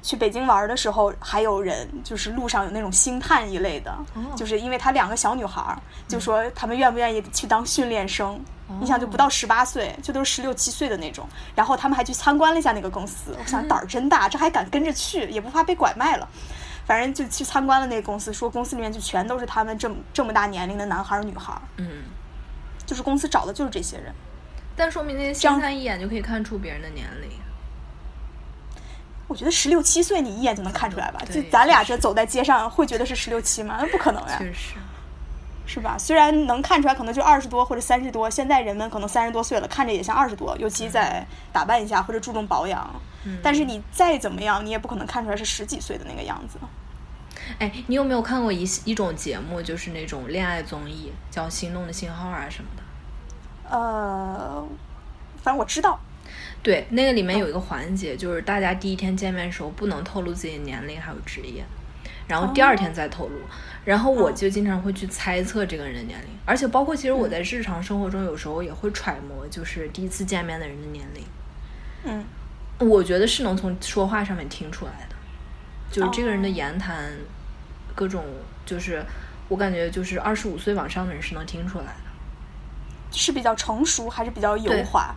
[0.02, 3.96] 去北京玩的时候，还有人就是路上有那种星探一类的，
[4.36, 5.76] 就是因为他两个小女孩，
[6.08, 8.38] 就说他们愿不愿意去当训练生。
[8.80, 11.28] 你想，就不到十八岁，就都是十六七岁的那种。
[11.54, 16.26] 然后他们还去参观了一下那个公司，我想胆儿真大，这还敢跟着去，也不怕被拐卖了。
[16.86, 21.52] 反正就去参观了那个公司，说公司里面就全都是他们这么这么大年龄的男孩女孩。
[21.76, 22.04] 嗯。
[22.84, 24.12] 就是公司找的就是这些人，
[24.74, 27.30] 但说明那些星探一眼就可以看出别人的年龄。
[29.32, 31.18] 我觉得十六七岁你一眼就能看出来吧？
[31.32, 33.78] 就咱俩这走在街上会觉得是十六七吗？
[33.80, 34.74] 那不可能呀，确实，
[35.64, 35.96] 是吧？
[35.96, 43.00] 虽然能看出来可能就二十多或者三十多，现在人们可能三十多岁了，看着也像二十多，尤其在打扮一下或者注重保养。
[43.42, 46.58] 但是你再怎么样，你也不可能看出来是十几岁的那个样子。
[47.58, 52.82] 哎，你有没有看过一一种节目，就是那种恋爱综艺，叫《心动的信号》啊什么的？
[53.74, 54.62] 呃，
[55.42, 55.98] 反正我知道。
[56.62, 61.64] 对，那个里面有一个环节，就是大家第一天见面的时候不能透露自己的年龄还有职业，
[62.28, 63.34] 然后第二天再透露。
[63.84, 71.24] 然后我就经常会去猜测这个人的年龄，而且包括其实我在日常生活中有时候也会揣摩，就是第一次见面的人的年龄。
[72.04, 72.24] 嗯，
[72.88, 75.16] 我觉得是能从说话上面听出来的。
[75.90, 77.10] 就是这个人的言谈，
[77.92, 78.24] 各种
[78.64, 79.04] 就是
[79.48, 85.12] 我感觉就是二十五岁往上的人是能听出来的，是比较成熟还是比较油滑？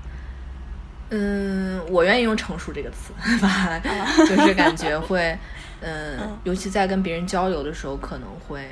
[1.09, 3.79] 嗯，我愿意用成熟这个词 吧，
[4.27, 5.37] 就是感觉会，
[5.81, 8.67] 嗯，尤其在跟别人交流的时候，可能会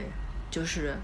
[0.50, 0.96] 就是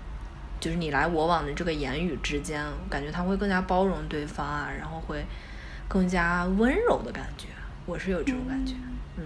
[0.60, 5.24] 就是你来我往的这个言语之间，感觉他会更加包容对方啊，然后会
[5.88, 7.48] 更加温柔的感觉，
[7.86, 8.74] 我是有这种感觉，
[9.18, 9.24] 嗯。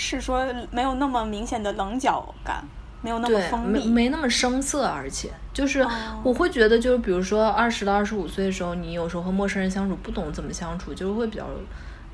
[0.00, 2.64] 是说没有那么明显的棱角感，
[3.00, 5.86] 没有那么锋利，没那么生涩，而且就是
[6.22, 11.46] 我会觉得，就是比如说二十到二十五岁的时候，你有时候和陌生人相处不懂怎么相处，就是会比较，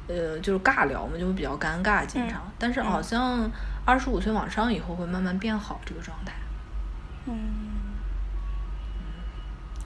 [0.09, 2.43] 呃，就是尬聊嘛，就会比较尴尬，经常。
[2.59, 3.51] 但是好像
[3.85, 6.33] 二十五岁往上以后会慢慢变好这个状态。
[7.27, 7.35] 嗯，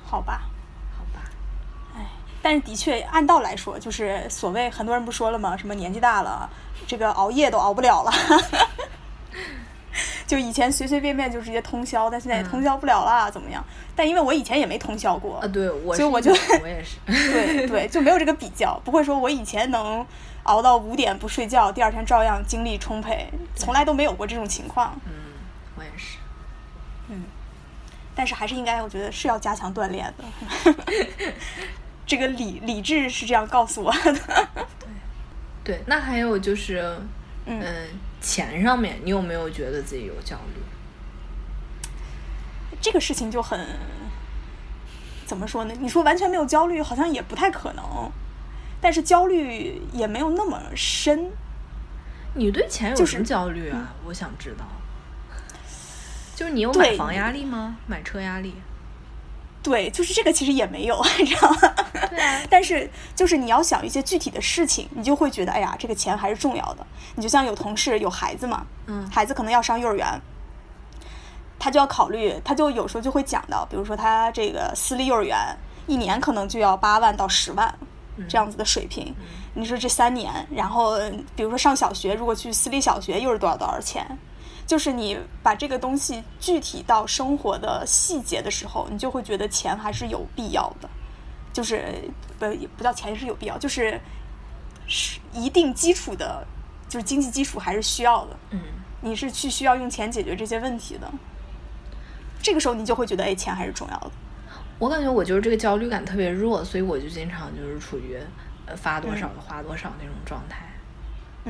[0.04, 0.42] 好吧，
[0.96, 1.22] 好吧，
[1.96, 2.04] 哎，
[2.42, 5.56] 但是的确按道来说，就是所谓很多人不说了吗？
[5.56, 6.50] 什么年纪大了。
[6.86, 8.10] 这个熬夜都熬不了了，
[10.28, 13.64] 就以前随随便便就直接通宵，但现在也通宵不了了，怎么样？
[13.96, 16.30] 但因为我以前也没通宵过啊，对，我所以我就
[16.62, 20.06] 我也是， 对对，就没有这个比较，不会说我以前能
[20.42, 24.94] 熬到五点不睡觉，第二天照样精力充沛，从来都没有过这种情况。
[25.06, 25.12] 嗯，
[25.76, 26.18] 我也是，
[27.08, 27.22] 嗯，
[28.14, 30.74] 但是还是应该，我觉得是要加强锻炼的。
[32.06, 34.18] 这个理理智是这样告诉我的。
[35.64, 36.98] 对，那还有就是，
[37.44, 37.62] 嗯，
[38.20, 40.62] 钱上面，你有没有觉得自己有焦虑？
[42.80, 43.66] 这个事情就很，
[45.26, 45.74] 怎么说呢？
[45.80, 47.84] 你说完全没有焦虑，好像也不太可能，
[48.80, 51.30] 但是焦虑也没有那么深。
[52.34, 53.94] 你对钱有什么焦虑啊？
[54.04, 54.64] 我想知道。
[56.36, 57.76] 就是你有买房压力吗？
[57.86, 58.54] 买车压力？
[59.62, 61.58] 对，就是这个，其实也没有， 你知道吗？
[62.10, 62.40] 对啊。
[62.48, 66.86] 但是，就是你要想一些具体的事情，你就会觉得，哎呀，这个钱还是重要的。
[67.16, 70.06] 你就像有同事有孩子嘛，嗯，孩子可能要上幼儿园，
[71.58, 75.36] 他就要考虑，他就有时候就会讲到，比如说他这个私立幼儿园
[75.86, 77.72] 一年可能就要八万到十万
[78.28, 79.14] 这样子的水平。
[79.54, 80.96] 你说这三年，然后
[81.34, 84.06] 比如说上小学，如果去私立小学又是多少多少钱？
[84.68, 90.88] 就是你把这个东西具体到生活的细节的时候，你就会觉得钱还是有必要的，
[91.54, 91.94] 就是
[92.38, 93.98] 不不叫钱是有必要，就是
[94.86, 96.46] 是一定基础的，
[96.86, 98.36] 就是经济基础还是需要的。
[98.50, 98.60] 嗯，
[99.00, 101.10] 你是去需要用钱解决这些问题的。
[102.42, 104.10] 这个时候你就会觉得，哎，钱还是重要的。
[104.78, 108.18] 我感觉我就是这个焦虑感特别弱，所以我就经常就是处于
[108.66, 110.67] 呃发多少就花多少那种状态。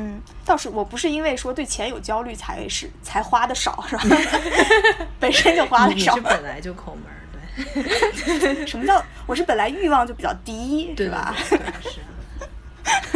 [0.00, 4.04] 嗯，倒是我不是因为说对钱有焦虑才是才花的少，是吧？
[5.18, 6.14] 本身就花的少。
[6.14, 7.18] 你是本来就抠门儿，
[8.44, 8.62] 对。
[8.64, 11.34] 什么叫我是本来欲望就比较低，对吧？
[11.82, 12.00] 是。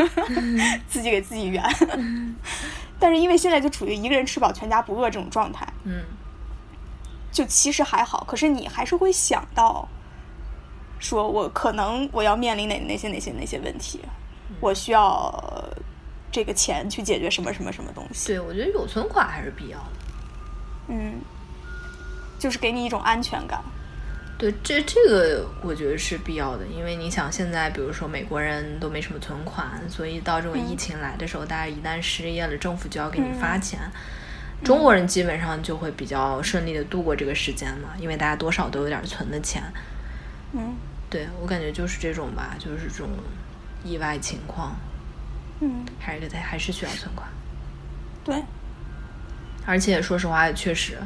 [0.88, 1.62] 自己给自己圆。
[2.98, 6.02] 但是因为现在就处于一个人吃饱全家不饿这种状态，嗯，
[7.30, 8.24] 就其实还好。
[8.26, 9.88] 可是你还是会想到。
[10.98, 14.00] 说我可能我要面临哪哪些哪些哪些问题，
[14.60, 15.34] 我需要
[16.32, 18.28] 这个钱去解决什么什么什么东西。
[18.28, 19.84] 对，我觉得有存款还是必要的。
[20.88, 21.20] 嗯，
[22.38, 23.62] 就是给你一种安全感。
[24.38, 33.78] 对，这这个我觉得是必要的，因为你想现在，比如说美国人都没什么存款，所以到这种疫情来的时候，大家一旦失业了，政府就要给你发钱。
[34.64, 39.62] 中国人基本上就会比较顺利的度过这个时间嘛，因为大家多少都有点存的钱。
[40.52, 40.74] 嗯。
[41.10, 43.10] 对我感觉就是这种吧，就是这种
[43.84, 44.74] 意外情况，
[45.64, 47.28] 嗯，还是得还是需要存款。
[48.24, 48.42] 对，
[49.64, 50.98] 而且说实话，确实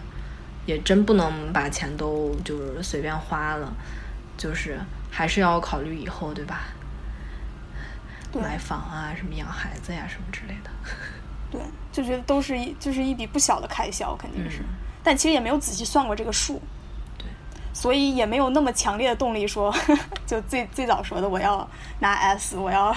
[0.65, 3.71] 也真不能把钱都就是随便花了，
[4.39, 4.79] 就是
[5.11, 6.63] 还是要考虑以后，对吧？
[8.33, 10.71] 买房啊，什么养孩子呀，什么之类的。
[11.53, 11.61] 对，
[11.93, 14.63] 就觉得都是一就是一笔不小的开销，肯定是，
[15.03, 16.61] 但其实也没有仔细算过这个数。
[17.77, 19.71] 所以也没有那么强烈的动力说，
[20.25, 22.97] 就最最早说的我要拿 S，我要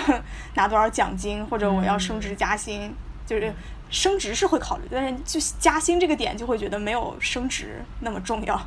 [0.53, 2.89] 拿多少奖金，或者我要升职加薪，
[3.25, 3.53] 就是
[3.89, 8.57] 升职是会考虑，但是就加薪这个点就会觉得没有升职那么重要。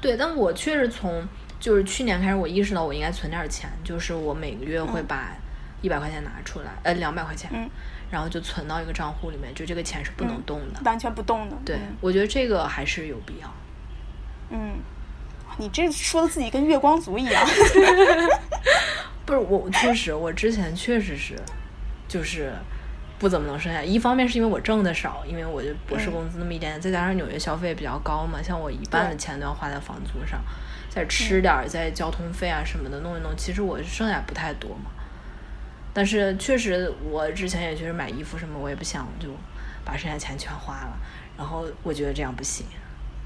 [0.00, 1.26] 对，但我确实从
[1.58, 5.32] 就是去年开始，我意识到我应该存点钱，就是我每个月会把
[5.82, 7.68] 一百块钱拿出来，呃，两百块钱，
[8.08, 11.56] 然后就存到一个账户里面，就这个钱是不能动的，完全不动的。
[11.64, 13.52] 对，我觉得这个还是有必要。
[14.50, 14.78] 嗯。
[15.58, 17.46] 你这说的自己跟月光族一样，
[19.26, 21.36] 不是我确实，我之前确实是，
[22.06, 22.52] 就是
[23.18, 23.82] 不怎么能剩下。
[23.82, 30.40] 一方面是因为我挣的少，因为我就博士工资那么一点点，再加上纽约消费比较高嘛，像我一半的钱都要花在房租上，
[30.88, 34.90] 再吃点儿，再交通费啊什么的弄一弄，其实我剩下不太多嘛。
[35.92, 39.28] 但是确实，我之前也确实买衣服什么，我也不想就
[39.84, 40.96] 把剩下钱全花了，
[41.36, 42.64] 然后我觉得这样不行。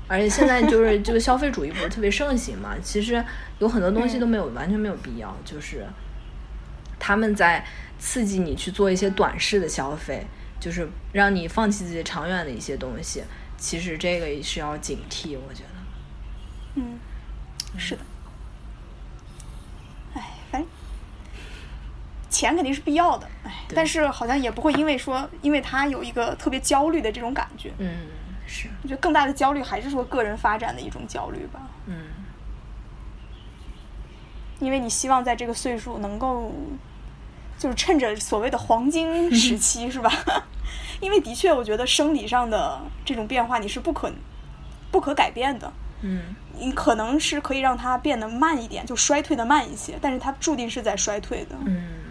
[0.09, 2.75] 而且现在就是这个消费主义不是特别盛行嘛？
[2.83, 3.25] 其实
[3.61, 5.87] 有很多东西都没有完全没有必要，就是
[6.99, 7.65] 他们在
[7.99, 10.27] 刺激你去做一些短视的消费，
[10.61, 13.23] 就是让你放弃自己长远的一些东西。
[13.57, 15.71] 其实这个也是要警惕，我觉得。
[16.75, 16.99] 嗯，
[17.79, 18.03] 是的。
[20.15, 20.69] 哎，反正
[22.29, 28.09] 钱肯定是必要的，哎，但是好像也不会因为说，因为他有一个特别焦虑的这种感觉，嗯。
[28.55, 31.63] 是，我觉得更大的焦虑还是说个人发展的一种焦虑吧。
[31.87, 32.09] 嗯，
[34.61, 36.53] 因为你希望在这个岁数能够，
[37.59, 40.13] 就是趁着所谓的黄金时期，是吧？
[41.01, 44.13] 因为的确，我觉得生理上的这种变化你是不可
[44.91, 45.73] 不可改变的。
[46.03, 51.57] 嗯，你可能是可以让它变得慢一点，就衰退的慢一些，但是它注定是在衰退的。
[51.65, 52.02] 嗯。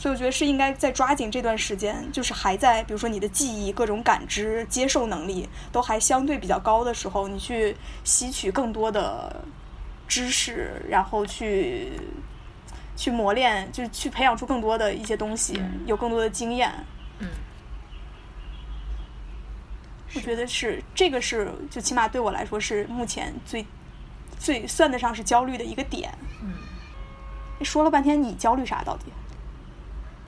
[0.00, 9.44] 所以我觉得是应该在抓紧这段时间，就是还在比如说你的记忆、各种感知、接受能力都还相对比较高的时候，你去吸取更多的
[10.08, 12.00] 知识，然后去
[12.96, 16.72] 去磨练，就是去培养出更多的一些东西，有更多的经验。
[17.18, 17.28] 嗯，
[20.14, 23.66] 我觉得是这个是，就起码对我来说是目前最
[24.38, 26.10] 最算得上是焦虑的一个点。
[26.42, 26.54] 嗯，
[27.62, 29.12] 说了半天，你焦虑啥到底？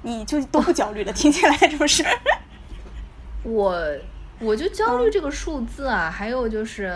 [0.02, 2.04] 你就都不焦虑了，听起来是不是？
[3.42, 3.76] 我
[4.40, 6.92] 我就焦虑这个数字啊，还有就是，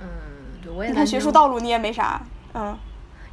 [0.00, 0.06] 嗯，
[0.62, 2.20] 对我也你看学术道路你也没啥，
[2.54, 2.76] 嗯，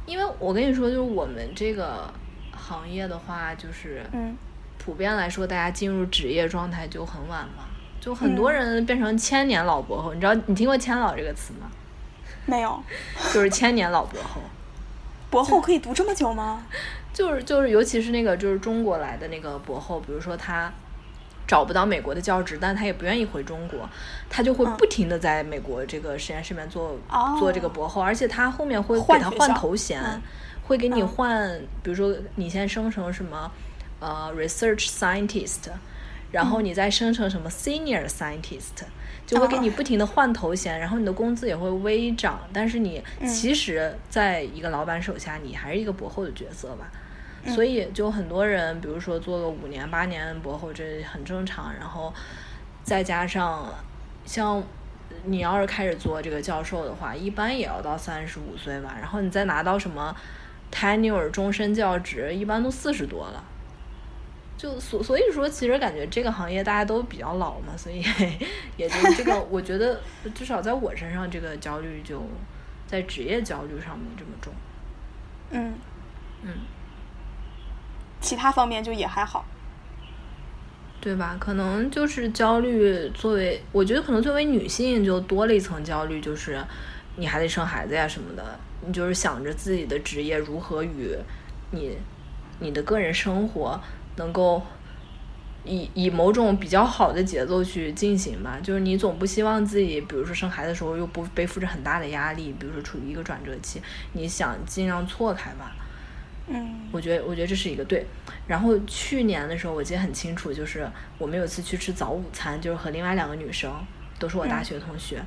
[0.06, 2.12] 因为我跟你说，就是我们这个
[2.56, 4.36] 行业的话，就是嗯，
[4.78, 7.64] 普遍来说，大家进入职业状态就很晚嘛，
[8.00, 10.14] 就很多人变成千年老博后。
[10.14, 11.70] 你知道你听过“千老”这个词吗？
[12.46, 12.82] 没有，
[13.34, 14.40] 就是千年老博后。
[15.30, 16.66] 博后可以读这么久吗？
[17.14, 20.72] 就是就是，尤其是那个就是中国来的那个博后，比如说他
[21.46, 23.88] 找不到美国的教职，但他也不愿意回中国，
[24.28, 26.96] 他就会不停的在美国这个实验室里面做
[27.38, 30.00] 做这个博后，而且他后面会给他换头衔，
[30.66, 33.50] 会给你换，比如说你现在生成什么
[33.98, 35.68] 呃 research scientist，
[36.30, 38.84] 然后你再生成什么 senior scientist。
[39.30, 46.90] 就会给你不停的换头衔，然后你的工资也会微涨，但是你其实在一个老板手下，你还是一个博后的角色吧。
[47.54, 51.72] 所以就很多人，比如说做个五年八年博后，这很正常。
[51.78, 52.12] 然后
[52.82, 53.72] 再加上
[54.24, 54.60] 像
[55.24, 58.96] 你要是开始做这个教授的话，一般也要到三十五岁吧。
[59.00, 60.12] 然后你再拿到什么
[60.72, 63.44] tenure 终身教职，一般都四十多了。
[64.60, 68.04] 就所所以说，其实感觉这个行业大家都比较老嘛，所以
[68.76, 69.98] 也就 这个，我觉得
[70.34, 72.22] 至少在我身上，这个焦虑就
[72.86, 74.52] 在职业焦虑上面这么重。
[75.52, 75.72] 嗯
[76.42, 76.52] 嗯，
[78.20, 79.46] 其他方面就也还好，
[81.00, 81.38] 对吧？
[81.40, 86.62] 可能就是焦虑，作为我觉得可能作为女性就多了一层焦虑，就是
[87.16, 91.16] 你还得生孩子呀什么的，你就是想着自己的职业如何与
[91.70, 91.96] 你
[92.58, 93.80] 你的个人生活。
[94.16, 94.62] 能够
[95.64, 103.80] 以以某种比较好的节奏去进行吧，就是你总不希望自己，比如说生孩子的时候又不背负着很大的压力，比如说处于一个转折期，
[104.14, 105.76] 你想尽量错开吧。
[106.48, 108.06] 嗯，我觉得我觉得这是一个对。
[108.46, 113.70] 然后去年的时候我记得很清楚，就是我们有次去吃早午餐，就是和另外两个女生，
[114.18, 115.22] 都是我大学同学，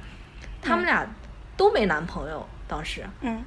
[0.61, 1.07] 她们俩
[1.55, 3.03] 都没男朋友当时。
[3.21, 3.43] 嗯。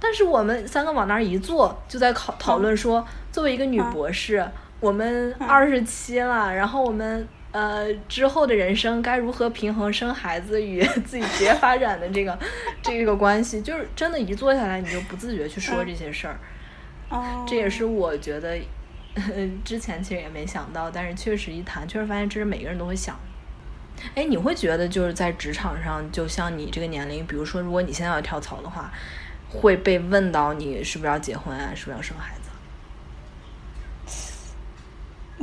[0.00, 4.46] 但是我们三个往那儿一坐，就在讨讨论说，作为一个女博士。
[4.84, 12.38] 我们二十七了，然后我们呃之后的人生该如何平衡生孩子与自己职业发展的这个
[12.82, 13.62] 这个关系？
[13.62, 16.38] 就是真的，一坐下来你就不自觉去说这些事儿。
[17.08, 18.58] 哦，这也是我觉得
[19.64, 23.18] 之前其实也没想到，但是确实一谈，确实发现这是每个人都会想。
[24.14, 28.92] 哎，你会觉得就是在职场上，就像你这个年龄，比如说如果你现在要跳槽的话，
[29.48, 32.43] 会被问到你是不是要结婚啊，是不是要生孩子？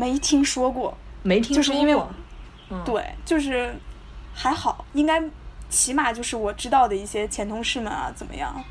[0.02, 3.76] 没听说过，没听说过，就是因为，对，就是
[4.34, 5.22] 还好，应该
[5.70, 8.64] 起码就是我知道的一些前同事们啊，怎么样？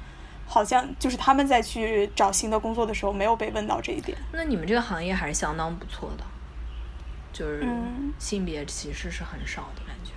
[0.48, 4.18] 好像就是他们在去找新的工作的时候，没有被问到这一点。
[4.32, 6.24] 那你们这个行业还是相当不错的，
[7.32, 7.64] 就是
[8.18, 10.10] 性别歧视是很少的感觉。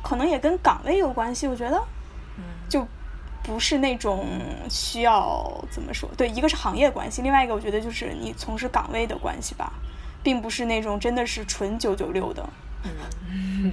[0.00, 1.76] 可能也跟岗位有关系，我觉得，
[2.36, 2.86] 嗯，就。
[3.50, 4.28] 不是那种
[4.68, 6.08] 需要怎么说？
[6.16, 9.72] 对，一个是行业关系，另外一个我觉得就是你从事岗位的关系吧，
[10.22, 12.48] 并不是那种真的是纯九九六的。
[12.84, 13.72] 嗯，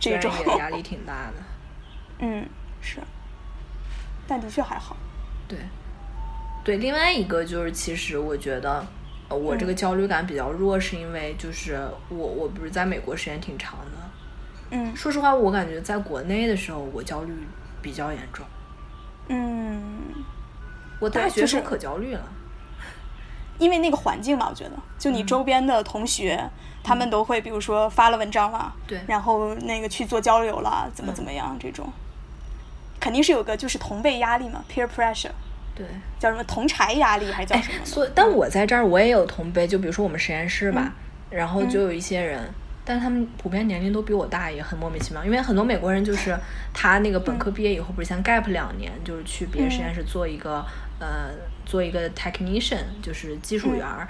[0.00, 1.34] 这种压力挺大的。
[2.20, 2.48] 嗯，
[2.80, 2.98] 是，
[4.26, 4.96] 但的确还好。
[5.46, 5.58] 对，
[6.64, 8.86] 对，另外一个就是，其实我觉得
[9.28, 11.78] 我这个焦虑感比较弱，是因为就是
[12.08, 14.10] 我我不是在美国时间挺长的。
[14.70, 17.34] 嗯，说实话，我感觉在国内的时候，我焦虑
[17.82, 18.46] 比较严重。
[19.28, 20.14] 嗯，
[21.00, 22.22] 我大学时候可焦虑了，
[23.58, 26.38] 因为那个环境嘛，我觉得，就你周边的同学，
[26.82, 31.90] 他们都会，比如说发了文章了，对，然后那个去做交流了，怎么怎么样，这种，
[33.00, 35.30] 肯定是有个就是同辈压力嘛，peer pressure，
[35.74, 35.86] 对，
[36.18, 37.84] 叫什么同柴压力还是叫什么？
[37.84, 40.92] 所以，但我在这儿我也有同辈，就比如说我们实验室吧，
[41.30, 42.52] 然后就有一些人。
[42.84, 45.24] 但是他们普遍年龄都比我大，也很莫名其妙。
[45.24, 46.36] 因为很多美国人就是
[46.72, 50.64] 他那个本科毕业以后，不是先 gap 两年，就是去别的实验室做一个
[51.00, 51.30] 呃
[51.64, 54.06] 做一个 technician，就是技术员儿。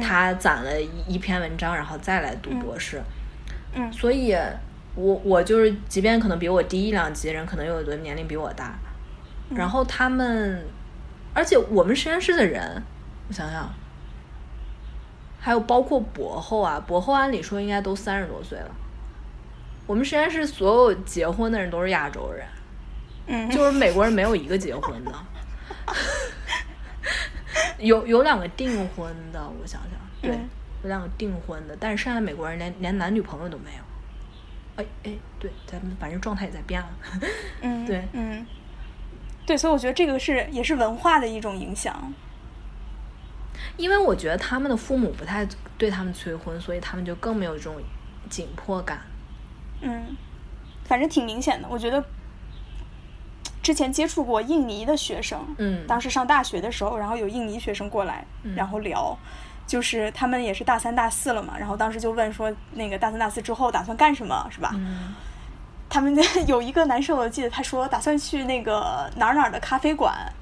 [0.00, 3.00] 他攒了一一篇文章，然后再来读博士。
[3.74, 4.34] 嗯，所以
[4.94, 8.78] 我我就是，即便可能比我低一两级的人，可能有的年龄比我大。
[9.54, 10.64] 然后他们，
[11.32, 12.82] 而且我们实验室的人，
[13.28, 13.72] 我想想。
[15.38, 18.70] 还有包括博后啊，博后按理说应该都三十多岁了。
[19.86, 22.46] 我们实验室所有结婚的人都是亚洲人，
[23.26, 25.12] 嗯，就是美国人没有一个结婚的，
[27.78, 30.36] 有有两个订婚的，我想想，对，
[30.82, 33.82] 有两个订婚的，但是剩下美国人连连男女朋友都没有。
[34.82, 36.88] 哎哎，对，咱们反正状态也在变了，
[37.62, 38.44] 嗯， 对，嗯，
[39.46, 42.12] 对，所以我觉得这个是也是文化的一种影响。
[43.76, 45.46] 因为我觉得他们的父母不太
[45.76, 47.76] 对他们催婚，所以他们就更没有这种
[48.28, 49.00] 紧迫感。
[49.80, 50.16] 嗯，
[50.84, 51.68] 反正挺明显的。
[51.68, 52.02] 我觉得
[53.62, 59.16] 之前接触过印尼的学生，嗯，当时上大学的时候，然后有印尼学生过来，然后聊，
[59.66, 64.70] 就是他们也是大三大四了嘛，然后当时就问说，那个大三大四之后打算干什么，是吧？
[64.74, 65.14] 嗯，
[65.88, 66.16] 他们
[66.48, 70.32] 有一个男生，我记得他说打算去那个哪儿哪儿的咖啡馆，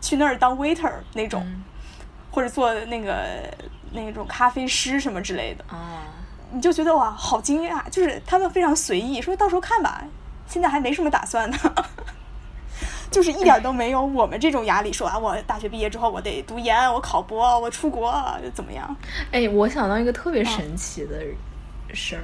[0.00, 1.46] 去那儿当 waiter 那种。
[2.34, 3.48] 或者做那个
[3.92, 6.02] 那种咖啡师什么之类的，啊
[6.50, 7.88] 你就觉得哇，好惊讶！
[7.90, 10.02] 就是他们非常随意，说到时候看吧，
[10.48, 11.56] 现在还没什么打算呢，
[13.08, 14.92] 就是一点都没有我们这种压力。
[14.92, 18.12] 说啊，我大学毕业之后我得读研，我考博，我出国
[18.52, 18.96] 怎么样？
[19.30, 21.22] 哎，我想到一个特别神奇的
[21.92, 22.18] 事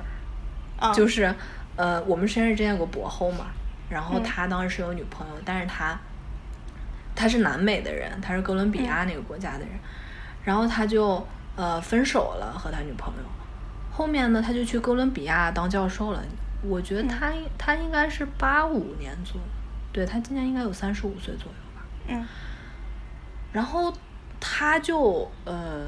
[0.80, 1.32] 儿，就是
[1.76, 3.46] 呃，我们实验室之前有个博后嘛，
[3.88, 5.96] 然后他当时是有女朋友，但是他。
[7.12, 9.68] 他是南美的人，他是哥伦比亚那个国家的人，
[10.50, 11.24] 然后他就
[11.54, 13.22] 呃分手了和他女朋友，
[13.92, 16.20] 后面呢他就去哥伦比亚当教授了。
[16.64, 19.42] 我觉得他他应该是八五年左右，
[19.92, 21.86] 对他今年应该有三十五岁左右吧。
[22.08, 22.26] 嗯，
[23.52, 23.94] 然后
[24.40, 25.86] 他就呃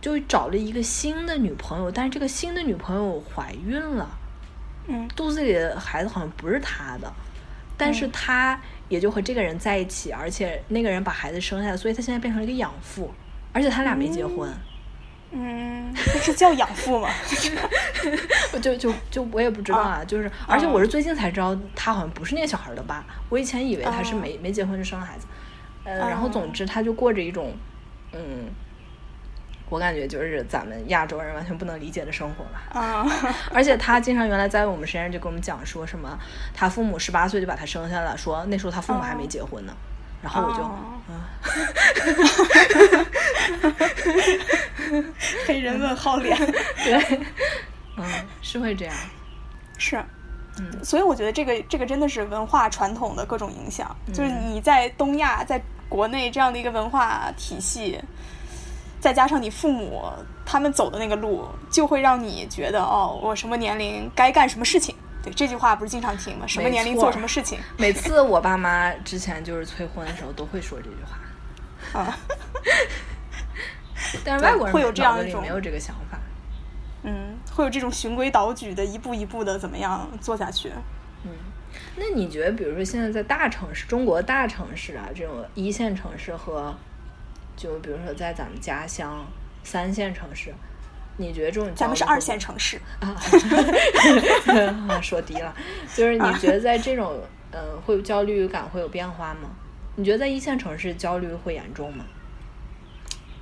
[0.00, 4.08] 就找了一个新的女朋友，但是这个新的女朋友怀孕了，
[4.86, 5.06] 嗯。
[5.08, 7.12] 肚子里的孩子好像不是他的，
[7.76, 13.12] 但是他也就和这个人在一起，而且那个人把孩子生下来，所以他现在变成了一个养父，
[13.52, 14.52] 而且他俩没结婚。
[15.34, 17.08] 嗯，这是叫养父吗？
[18.52, 25.26] 我 就就就我也不知道啊，就是而且我是最近才知道他好像不是那个小孩的爸，我以前以为他是没没结婚就生了孩子，
[25.84, 27.54] 呃，然后总之他就过着一种，
[28.12, 28.50] 嗯，
[29.70, 32.78] 我感觉就是咱们亚洲人完全不能理解的生活吧。
[32.78, 33.06] 啊，
[33.54, 36.18] 而且他经常原来在我们实验室就跟我们讲说什么，
[36.52, 39.74] 他父母十八岁就把他生下了，说那时候他父母还没结婚呢。
[40.22, 40.62] 然后我就，
[45.46, 46.36] 黑人问号脸，
[46.84, 47.20] 对，
[47.96, 48.04] 嗯，
[48.40, 48.94] 是会这样，
[49.78, 49.96] 是，
[50.58, 58.00] 嗯，所以我觉得这个这个真的是文化传统的各种影响，就是你在东亚，在国内这样的一个文化体系，
[59.00, 60.04] 再加上你父母
[60.46, 64.94] 他们走的那个路，就会让你觉得哦，我什么年龄该干什么事情。
[65.22, 66.46] 对这句话不是经常听吗？
[66.46, 67.58] 什么年龄做什么事情？
[67.78, 72.00] 每次我爸妈之前就是催婚的时候，都会说这句话。
[72.00, 72.18] 啊，
[74.24, 76.18] 但是外国人会有这样一种没有这个想法。
[77.04, 80.70] 嗯，会有这种循规蹈矩的，一步一步的怎么样做下去？
[81.24, 81.30] 嗯，
[81.96, 86.74] 那你觉得，比如说现在在大城市，中国大城市啊，这种一线城市和，
[87.56, 89.24] 就比如说在咱们家乡
[89.62, 90.52] 三线城市。
[91.16, 93.14] 你觉得这种咱们是二线城市啊，
[95.02, 95.54] 说低了，
[95.94, 99.50] 就是你觉得在这种呃会焦虑感会有变化吗？
[99.96, 102.04] 你觉得在一线城市焦虑会严重吗？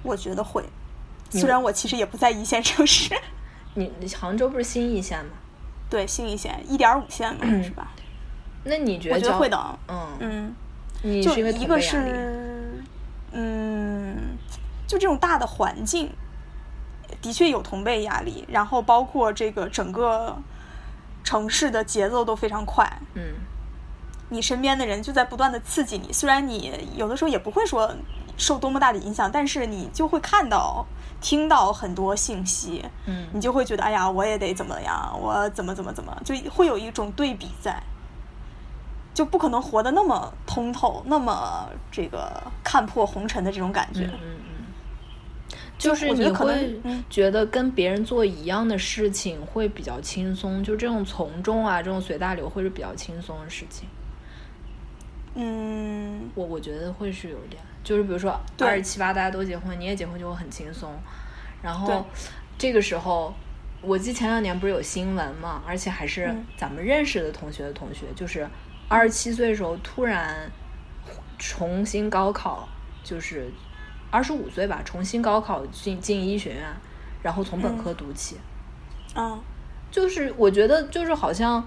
[0.03, 0.65] 我觉得会，
[1.31, 3.15] 虽然我其实也不在一线城市。
[3.75, 5.31] 你杭州不是新一线吗？
[5.89, 7.93] 对，新一线一点五线嘛，是吧？
[8.65, 9.15] 那你觉得？
[9.15, 9.79] 我觉得会的。
[9.89, 10.55] 嗯嗯，
[11.03, 11.97] 你就一个是
[13.33, 14.37] 嗯，
[14.89, 16.11] 就这种大的环境。
[17.23, 20.37] 的确有同辈压力，然后包括这个整个
[21.23, 22.91] 城市的节奏都非常快。
[23.15, 23.35] 嗯，
[24.31, 27.95] 你身边的人就在不断的刺激你，虽然你有的时候也不会说
[28.37, 30.87] 受多么大的影响，但是你就会看到、
[31.21, 32.83] 听到很多信息。
[33.05, 37.83] 嗯，你就会觉得，哎呀，我也得怎么样，我怎么怎么怎么，就会有一种对比在，
[39.13, 44.05] 就不可能活得那么通透，那么这个看破红尘的这种感觉。
[44.05, 44.50] 嗯嗯。
[45.81, 46.79] 就是你会
[47.09, 53.89] 觉得跟别人做一样的事情会比较轻松，就这种从众啊，这种随大流会是比较轻松的事情。
[55.35, 60.93] 嗯，我我觉得会是有点，就是比如说二十七八大家都结婚，你也结婚就会很轻松。
[61.63, 62.05] 然后
[62.59, 63.33] 这个时候，
[63.81, 68.47] 我记前两年不是有新闻嘛，而且还是咱们认识的同学的同学，就是
[68.87, 70.51] 二十七岁的时候突然
[71.39, 72.69] 重新高考，
[73.03, 73.51] 就是。
[74.11, 76.65] 二十五岁吧，重新高考进进医学院，
[77.23, 78.37] 然后从本科读起。
[79.15, 79.41] 嗯，
[79.91, 81.65] 就是我觉得就是好像，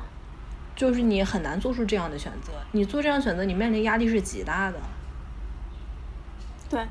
[0.75, 2.51] 就是你很难做出这样的选择。
[2.71, 4.77] 你做这样选择，你面临压力是极大的。
[6.69, 6.85] 对，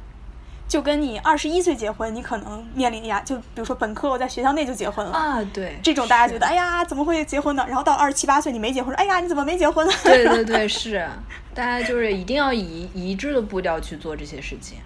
[0.69, 7.65] 就跟你二十一岁结婚，你可能面临压，就比如说本科我在学校内就结婚了啊，对，这种大家觉得哎呀怎么会结婚呢？
[7.67, 9.93] 然后到二十七八岁你没结婚，哎呀你怎么没结婚呢？
[10.05, 11.07] 对对对， 是，
[11.53, 14.79] 大家就是一定要以一致的步调去做这些事情。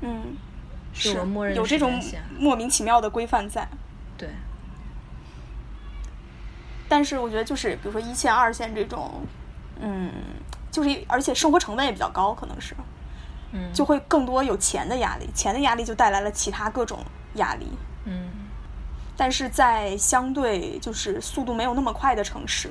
[0.00, 0.36] 嗯，
[0.92, 1.14] 是
[1.54, 2.00] 有这种
[2.38, 3.68] 莫名其妙的规范在。
[4.16, 4.28] 对。
[6.88, 9.22] 但是我觉得，就是比如说一线、二线这种，
[9.80, 10.10] 嗯，
[10.70, 12.74] 就是而且生活成本也比较高，可能是，
[13.52, 17.66] 嗯，就会更多有钱的压力，钱的压力就带来了其他各种压力。
[18.04, 18.30] 嗯。
[19.16, 22.70] 但是在相对就是速度没有那么快的城市。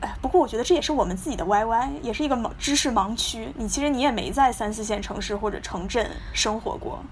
[0.00, 3.48] 哎，不过我觉得这也是我们自己的 YY，也是一个盲知识盲区。
[3.56, 7.02] 你其实你也没在三四线城市或者城镇生活过。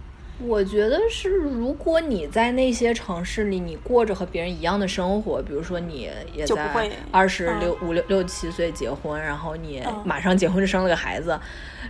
[0.40, 11.38] 我觉得是，如果你在那些城市里，你过着和别人一样的生活，比如说你也在二十六五六六七岁结婚，然后你马上结婚就生了个孩子，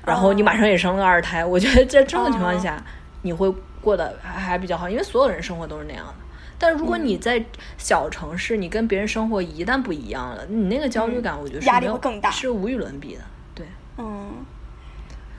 [0.05, 2.81] 然后你马上也生了个二胎，我觉得在这种情况下，
[3.23, 6.15] 你会过得还还比较好，因为所有人生活都是那样的。
[6.59, 7.45] 但如果你在
[7.77, 13.23] 小城市，你跟别人生活一旦不一样了，你那个焦虑感，我觉得压力会更大，是无与伦比的。
[13.55, 13.67] 对，
[13.99, 14.45] 嗯，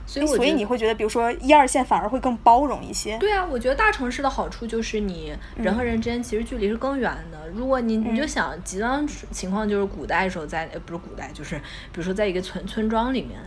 [0.06, 3.18] 所以所以你会觉得，比如说一二线反而会更包容一些。
[3.18, 7.50] 对啊，我觉得大城市的好处就是你人和人之间其实距离是更远的。
[7.54, 13.40] 如果你你就想极端情况，就是古代时候在呃不是古代，就是比如说在一个村村庄里面，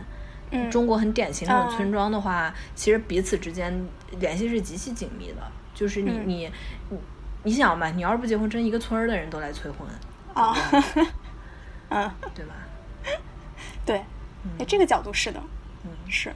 [0.51, 3.87] 嗯中国很典型那种村庄的话，其实彼此之间
[4.19, 5.41] 联系是极其紧密的。
[5.75, 6.51] 就是你你
[7.43, 9.87] 你你想吧，你要是不结婚，真一个村儿的人都来催婚。
[10.33, 10.55] 啊，
[11.89, 12.53] 嗯，对吧？
[13.85, 13.97] 对，
[14.59, 15.41] 哎，这个角度是的，
[15.83, 16.33] 嗯，是。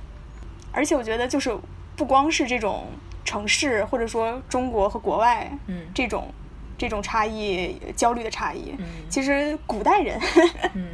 [0.71, 1.55] 而且我觉得，就是
[1.95, 2.87] 不光是这种
[3.23, 6.33] 城市，或者说中国和国外，嗯，这种
[6.77, 10.19] 这种差异、焦虑的差异，嗯，其实古代人，
[10.73, 10.87] 嗯，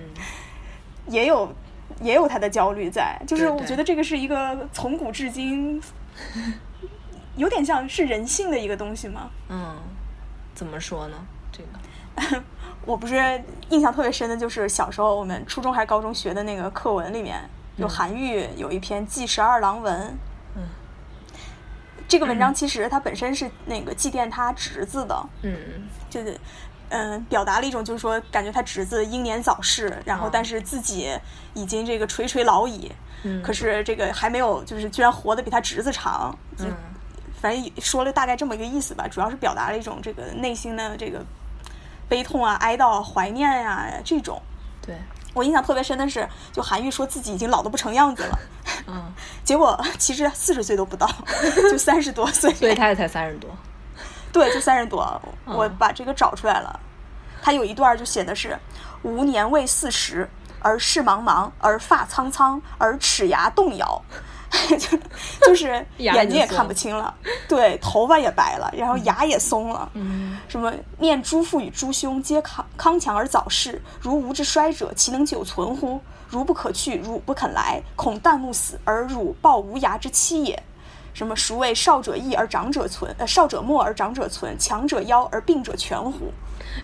[1.07, 1.55] 也有
[2.01, 3.17] 也有他的焦虑在。
[3.25, 5.81] 就是我觉得这个是一个从古至今，
[7.37, 9.29] 有点像是人性的一个东西嘛。
[9.47, 9.77] 嗯，
[10.59, 11.17] 怎么说呢？
[11.53, 12.43] 这个，
[12.85, 13.15] 我不是
[13.69, 17.39] 印象特别深的，就是小时候我们初中还是高中学的那个课文里面。
[17.77, 20.01] 有韩愈有一篇《祭十二郎文》，
[20.57, 20.63] 嗯，
[22.09, 25.55] 这个文章其实它本身是那个祭奠他侄子的，嗯，
[26.09, 26.37] 就是
[26.89, 31.17] 嗯，表达了一种就是说感觉他侄子英年早逝，然后但是自己
[31.53, 32.91] 已经这个垂垂老矣，
[33.23, 36.75] 嗯，可是这个还没有就是居然活得比他侄子长，嗯，
[37.41, 41.23] 反正说了大概这么一个意思吧，主要是表达了一种这个内心的这个
[42.07, 44.41] 悲痛啊、哀悼、怀念呀这种，
[44.81, 44.95] 对。
[45.35, 48.39] 我印象特别深的是，就韩愈说自己已经老的不成样子了，
[48.87, 49.13] 嗯，
[49.45, 51.07] 结果其实四十岁都不到，
[51.71, 53.47] 就三十多岁，所以他也才三十多，
[54.33, 55.21] 对，就三十多。
[55.45, 56.79] 我把这个找出来了，
[57.43, 58.57] 他有一段就写的是：
[59.03, 60.27] 吾年未四十，
[60.61, 64.01] 而视茫茫，而发苍苍，而齿牙动摇。
[64.77, 64.97] 就
[65.45, 67.13] 就是 眼睛也看不清了，
[67.47, 69.89] 对，头发也白了，然后牙也松了。
[69.93, 76.01] 嗯，什么念诸父与诸兄皆康康强而早逝，如吾之衰者，其能久存乎？
[76.27, 80.61] 如不可去，汝不肯来，恐旦暮死，而汝抱无涯之妻也。
[81.11, 83.13] 什么孰谓少者易而长者存？
[83.17, 86.31] 呃，少者末而长者存，强者夭而病者全乎？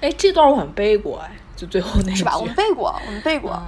[0.02, 2.36] 哎，这段我很背过，哎，就最后那是吧？
[2.38, 3.62] 我们背过，我们背过。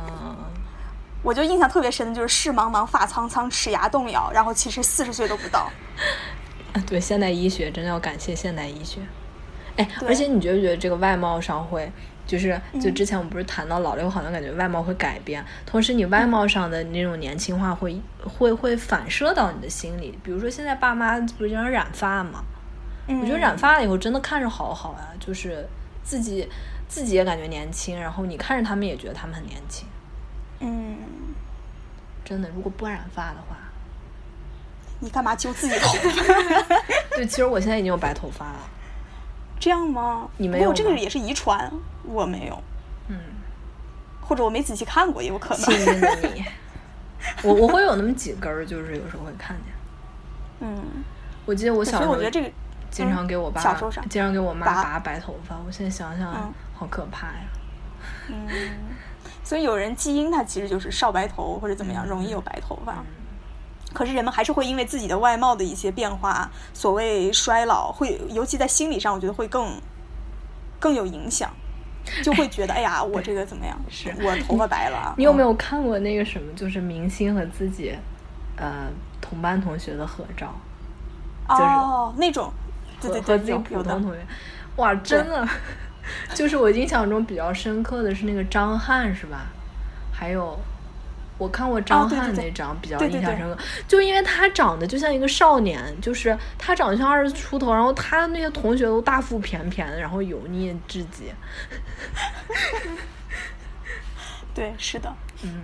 [1.27, 5.69] 我就印象特别深的就是视茫茫发苍苍齿牙动摇，然后其实四十岁都不到。
[6.71, 9.01] 啊，对，现代医学真的要感谢现代医学。
[9.75, 11.91] 哎，而且你觉不觉得这个外貌上会，
[12.25, 20.17] 就是就之前我们不是谈到老了以后，好像感觉外貌会改变，同时你外貌上的那种年轻化会会会反射到你的心里。
[20.23, 22.41] 比如说现在爸妈不是经常染发吗？
[23.09, 25.67] 我觉得染发了以后真的看着好好呀，就是
[26.03, 26.47] 自己
[26.87, 29.85] 自己也感觉年轻，然后你看着他们也觉得他们很年轻。
[30.59, 30.97] 嗯，
[32.27, 33.55] 真的，如果不染发的话，
[34.99, 36.75] 你干嘛揪自己头发？
[37.15, 38.59] 对，其实我现在已经有白头发了。
[39.57, 40.27] 这样吗？
[40.35, 40.73] 你没有？
[40.73, 41.71] 这个也是遗传，
[42.03, 42.61] 我没有。
[43.07, 43.17] 嗯，
[44.21, 45.59] 或者我没仔细看过，也有可能。
[45.59, 46.43] 幸运的你，
[47.43, 49.73] 我我会有那么几根儿，就是有时候会看见。
[50.59, 50.83] 嗯，
[51.45, 52.51] 我记得我小时候，我觉得这个
[52.91, 55.55] 经常给我爸，小时候经常给我妈拔白头发。
[55.65, 57.47] 我现在想想，好可怕呀。
[58.27, 58.47] 嗯。
[59.47, 63.01] 所以有人基因它其实就是少白头或者怎么样，容易有白头发。
[63.93, 69.71] 可是人们还是会因为自己的外貌的一些变化，所谓衰老，会尤其在心理上，我觉得会更
[70.81, 71.49] 更有影响，
[72.21, 73.79] 就会觉得哎呀， 我这个怎么样？
[73.89, 75.15] 是我头发白了。
[75.17, 77.95] 你有没有看过那个什么，就是明星和自己
[78.57, 78.89] 呃
[79.21, 80.53] 同班同学的合照？
[81.47, 82.51] 哦，那种
[82.99, 84.19] 对对对，和自己普通同学，
[84.75, 85.47] 哇，真的。
[86.33, 89.47] 就是我印象中比较深刻的是那个张翰，是吧？
[90.11, 90.59] 还有
[91.37, 101.31] 我看过张翰那张比较印象深刻，就因为他长得就像一个少年，就是他长得像二十出头，然后他那些同学都大腹便便的，然后油腻至极。
[104.55, 105.61] 对，是的，嗯。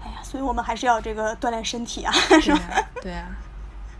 [0.00, 2.60] 哎呀，所以我们还是要这个锻炼身体啊，是吧？
[3.02, 3.26] 对啊，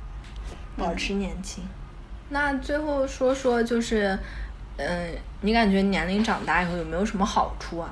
[0.78, 1.64] 保持年轻。
[2.28, 4.16] 那最后说说就是。
[4.79, 7.91] 嗯，你感觉年龄长大以后有没有什么好处啊？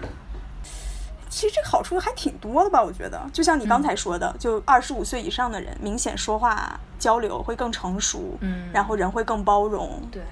[1.30, 10.22] 其实这个好处还挺多的吧，我觉得，就像你刚才说的，就二十五岁以上的人，明显说话交流会更成熟，嗯，然后人会更包容，对，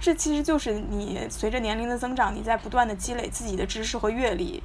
[0.00, 4.60] 这其实就是你随着年龄的增长，你在不断的积累自己的知识和阅历，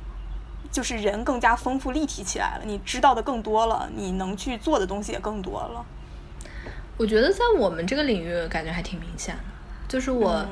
[0.71, 5.85] 就是人更加丰富立体起来了，你知道的更多了，你能去做的东西也更多了。
[6.97, 9.43] 我觉得在我们这个领域，感觉还挺明显的，
[9.87, 10.43] 就是我。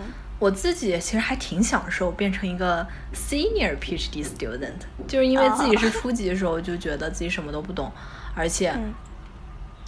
[0.44, 4.74] 我自己其实还挺享受变成一个 senior PhD student，
[5.08, 7.90] 就是因为自己是初级的时候就觉得自己什么都不懂，
[8.36, 8.78] 而且，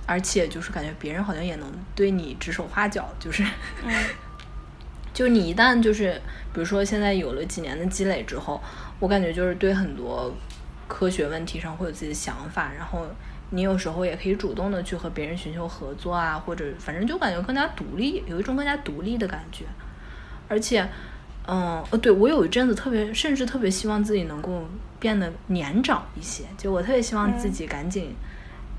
[0.05, 3.43] 而且就是感觉别人好像也能对你指手画脚，就是，
[5.13, 6.13] 就是你一旦就是
[6.53, 8.63] 比如说现在有了几年的积累之后，
[9.01, 10.33] 我感觉就是对很多
[10.87, 13.05] 科学问题上会有自己的想法，然后
[13.49, 19.65] 你有时候也可以主动的去和别人寻求合作啊，或者反正就感觉更加独立，有一种更加独立的感觉。
[20.47, 20.87] 而且，
[21.47, 24.67] 嗯，呃，对我有一阵子特别，甚至特别希望自己能够
[24.99, 28.15] 变得年长一些，就我特别希望自己赶紧，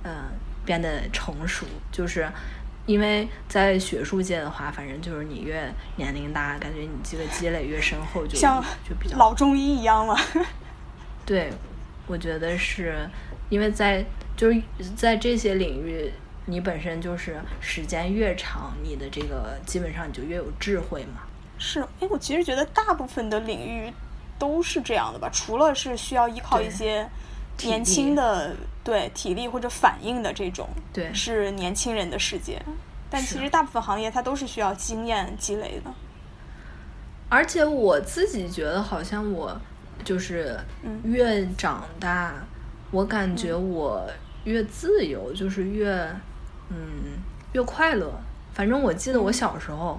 [0.02, 0.24] 呃，
[0.64, 2.28] 变得成熟，就是
[2.86, 10.16] 因为在学术界的话，反正就是你越年龄大，感觉你这个积累越深厚，就像就比较老中医一样了。
[11.26, 11.52] 对，
[12.06, 12.96] 我觉得是
[13.48, 14.04] 因为在
[14.36, 14.62] 就是
[14.94, 16.12] 在这些领域，
[16.44, 21.22] 你本身就是时间越长，你的这个基本上你就越有智慧嘛。
[21.58, 23.92] 是，哎，我其实觉得大部分的领域
[24.38, 27.08] 都是这样的吧，除了是需要依靠一些
[27.62, 28.54] 年轻的
[28.84, 32.60] 对体力或者反应的这种，对，是年轻人的世界。
[33.08, 35.90] 但其实大部分行业它都是需要经验积累的。
[37.28, 39.58] 而且我自己觉得，好像我
[40.04, 40.60] 就是
[41.04, 42.34] 越长大，
[42.90, 44.06] 我感觉我
[44.44, 45.94] 越自由，就是越
[46.68, 47.16] 嗯
[47.52, 48.12] 越快乐。
[48.52, 49.98] 反正我记得我小时候。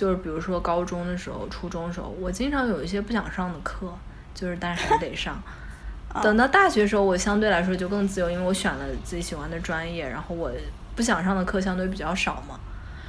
[0.00, 3.86] 就是比如说高中的时候、初中的时候，我经常有一些不想上的课，
[4.34, 5.38] 就是但是还得上。
[6.22, 10.50] 等到大学时候，我相对来说就更自由，因为我选了自己喜欢的专业，然后我
[10.96, 12.58] 不想上的课相对比较少嘛。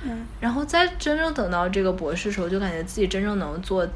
[0.03, 0.25] 嗯。
[0.41, 3.87] 然后再真正等到这个博士时候，就感觉自己真正能做，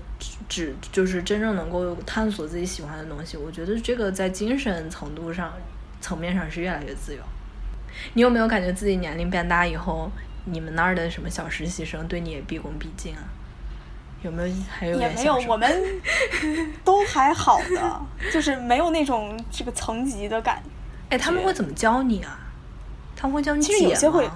[0.48, 3.36] 只就是真正能够探索自己喜欢的东西。
[3.36, 5.52] 我觉得这个在精神程度上
[6.00, 7.22] 层面上是越来越自由。
[8.14, 10.10] 你有没有感觉自己年龄变大以后？
[10.46, 13.22] 你们那儿的什么小实习生对你也毕恭毕敬啊？
[14.22, 14.56] 有没有？
[14.68, 15.70] 还有也没有，我们
[16.84, 18.02] 都还好的，
[18.34, 20.64] 就是没有那种这个层级的感。
[21.10, 22.40] 哎，他们会怎么教你啊？
[23.16, 24.28] 他们会教你其实有些会，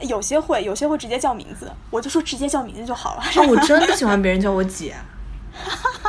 [0.00, 1.70] 有些会，有些会直接叫名字。
[1.90, 3.22] 我就说直接叫名字就好了。
[3.36, 4.96] 哦，我真的喜欢别人叫我姐。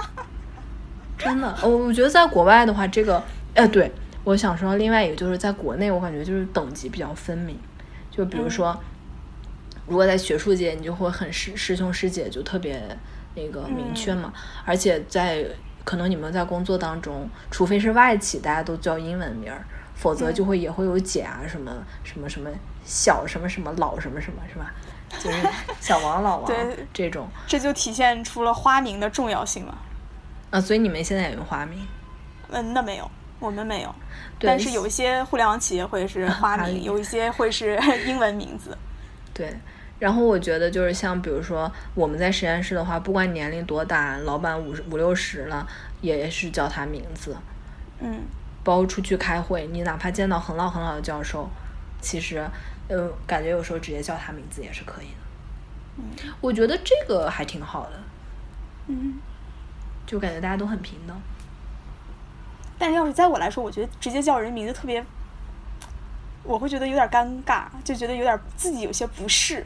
[1.17, 3.23] 真的，我我觉得在国外的话，这个，
[3.53, 3.91] 哎，对，
[4.23, 7.55] 我想说另外一个就是在国内，我感觉就是等级比较分明，
[8.09, 8.75] 就比如说。
[9.87, 12.81] 如果在学术界，你就会很师师兄师姐就特别
[13.35, 14.33] 那个明确嘛。
[14.65, 15.45] 而且在
[15.83, 19.63] 可能你们在工作当中，除非是外企，大家都叫英文名儿，
[19.93, 21.71] 否则就会也会有姐啊什么
[22.03, 22.49] 什么什么
[22.83, 24.73] 小什么什么老什么什么是吧？
[25.19, 25.37] 就是
[25.79, 26.51] 小王老王
[26.91, 27.29] 这种。
[27.45, 29.77] 这就体现出了花名的重要性了。
[30.49, 31.87] 啊，所以你们现在也用花名？
[32.49, 33.09] 嗯，那没有，
[33.39, 33.93] 我们没有。
[34.39, 38.75] 但是有一些互联网企业会是 花名，有一些会是英文名字。
[39.33, 39.55] 对。
[39.97, 45.65] 然后我觉得就是像比如说我们在实验室的话，不管年龄多大，老板五十五六十了，
[46.01, 47.35] 也是叫他名字。
[47.99, 48.21] 嗯。
[48.63, 51.49] 包括出去开会，你哪怕见到很老很老的教授，
[52.01, 52.45] 其实
[52.87, 55.13] 呃，感觉有时候直接叫他名字也是可以的。
[55.97, 56.33] 嗯。
[56.41, 57.91] 我觉得这个还挺好的。
[58.87, 59.13] 嗯。
[60.05, 61.15] 就感觉大家都很平等。
[62.77, 65.03] 但是要是在我来说，我觉得直接叫人名字特别，
[66.43, 69.65] 我会觉得有点尴尬，就觉得有点自己有些不适。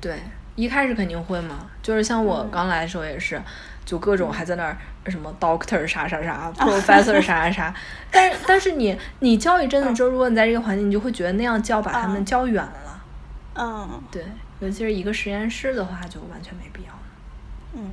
[0.00, 0.18] 对，
[0.56, 3.40] 一开始肯定会嘛，就是像我刚来的时候也是，
[3.84, 4.76] 就各种还在那儿
[5.06, 7.74] 什么 doctor 啥啥啥， professor 啥啥啥，
[8.10, 13.02] 但是但是你你教一阵子之后，如果你在这个环境，你就会觉得那样教把他们教远了。
[13.54, 14.24] 嗯，对，
[14.60, 17.00] 尤其是一个实验室的话，就完全没必要了。
[17.74, 17.90] 嗯，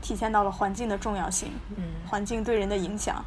[0.00, 3.24] 体现到了环境的重要性，嗯，环境对人的影响。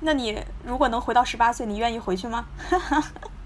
[0.00, 2.46] 那你如果能回到十八岁，你愿意回去吗？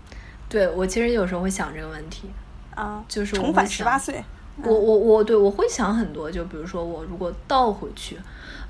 [0.54, 2.30] 对，我其实有时候会想这个问题，
[2.76, 4.22] 啊，就是重返十八岁。
[4.62, 8.16] 我我我，对我会想很多，就比如说我如果倒回去，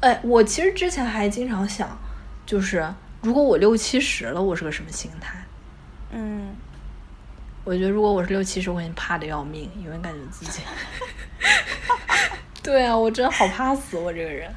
[0.00, 1.94] 哎，我其实之前还经常想，
[2.46, 5.44] 就是如果我六七十了，我是个什么心态？
[6.10, 6.56] 嗯，
[7.64, 10.62] 我觉得如果我是六七十，我肯定怕的要命，因为感觉自己
[12.64, 14.50] 对啊，我真的好怕死，我这个人。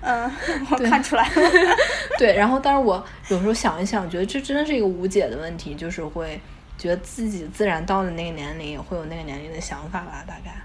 [0.00, 0.32] 嗯，
[0.70, 1.34] 我看出来了。
[2.16, 6.40] 对，然后但是我有时候想一想，觉得这真的是一个无解的问题，就是会。
[6.80, 10.56] 觉得自己自然到了那个年龄，也会有那个年龄的想法吧，大概。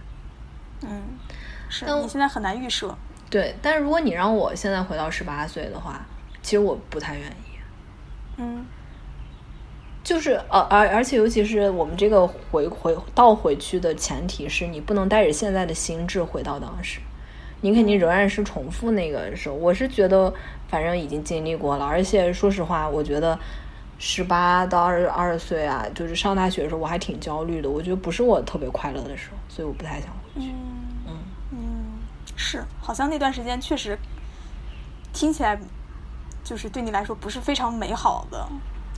[0.81, 1.01] 嗯，
[1.67, 2.97] 是你现在很难预设。
[3.29, 6.05] 对，但是如果你让我现在回到十八岁的话，
[6.41, 7.57] 其实我不太愿意。
[8.37, 8.65] 嗯。
[10.05, 17.01] 就是呃，而而且尤其是我们这个回回倒回去的前提是你不能带着现在的心智回到当时，
[17.59, 19.55] 你肯定仍然是重复那个时候。
[19.55, 20.33] 我是觉得
[20.69, 23.37] 反正已经经历过了，而且说实话，我觉得。
[24.07, 27.67] 十八到二十二岁啊，就是上大学的时候，我还挺焦虑的。
[27.67, 30.51] 我觉得不是我特别快乐的时候，所以我不太想回去。
[31.07, 31.17] 嗯
[31.49, 31.57] 嗯，
[32.35, 33.97] 是，好像那段时间确实
[35.11, 35.59] 听起来
[36.43, 38.47] 就是对你来说不是非常美好的。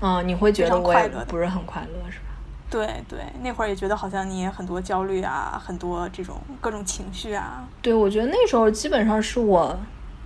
[0.02, 2.26] 嗯，你会觉得我也不是很快乐，是吧？
[2.70, 7.66] 对对，那会儿也觉得好像你也很多焦虑啊，很多这种各种情绪啊。
[7.82, 9.74] 对，我觉得那时候基本上是我，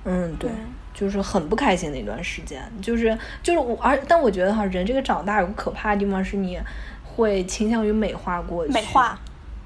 [0.06, 0.50] 嗯，对。
[0.94, 6.60] 就是很不开心的一段时间，就是就是我，而但我觉得哈，人这个长大有个可怕的地方是，你
[7.04, 8.74] 会倾向于美化过去。
[8.74, 9.18] 美化，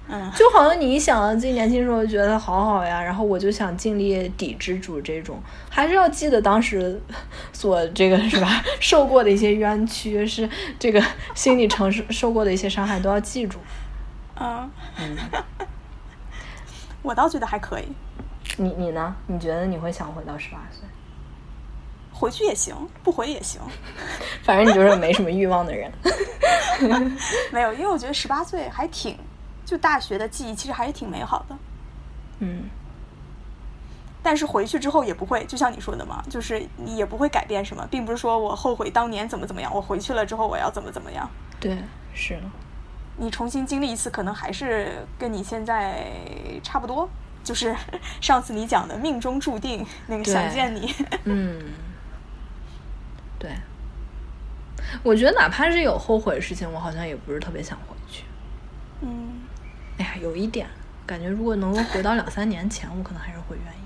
[0.08, 7.02] 嗯，就好像你一想到自己年轻时候觉得好好呀，然后我就想尽力抵制住这种，还是要记得当时
[7.52, 10.48] 所这个是吧，受过的一些冤屈，是
[10.78, 11.04] 这个
[11.34, 13.58] 心理承受受过的一些伤害都要记住。
[14.40, 14.70] 嗯，
[15.00, 15.18] 嗯，
[17.02, 17.86] 我倒觉得还可以，
[18.58, 19.16] 你你呢？
[19.28, 20.82] 你觉得你会想回到十八岁？
[22.16, 23.60] 回去也行，不回也行。
[24.42, 25.92] 反正你就是没什么欲望的人。
[27.52, 29.18] 没有，因为我觉得十八岁还挺，
[29.66, 31.58] 就大学的记忆其实还是挺美好的。
[32.40, 32.70] 嗯
[34.24, 41.30] 但是回去之后也不会，就像你说的嘛，就是你也不会改变什么，并不是说我后悔当年怎么怎么样，我回去了之后我要怎么怎么样。
[41.60, 41.78] 对，
[42.14, 42.40] 是。
[43.18, 46.08] 你重新经历一次，可能还是跟你现在
[46.64, 47.08] 差不多。
[47.44, 47.76] 就是
[48.20, 50.92] 上次你讲的命中注定，那个想见你。
[51.26, 51.62] 嗯，
[53.40, 53.52] 对。
[55.04, 58.24] 我觉得哪怕是有后悔的事情，我好像也不是特别想回去。
[59.02, 59.42] 嗯，
[59.98, 60.68] 哎呀，有一点
[61.06, 63.80] 感觉，如果能够回到两三年前，我可能还是会愿意。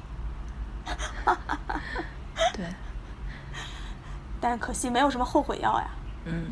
[2.54, 2.66] 对，
[4.42, 5.90] 但是可惜没有什么后悔药呀。
[6.26, 6.48] 嗯。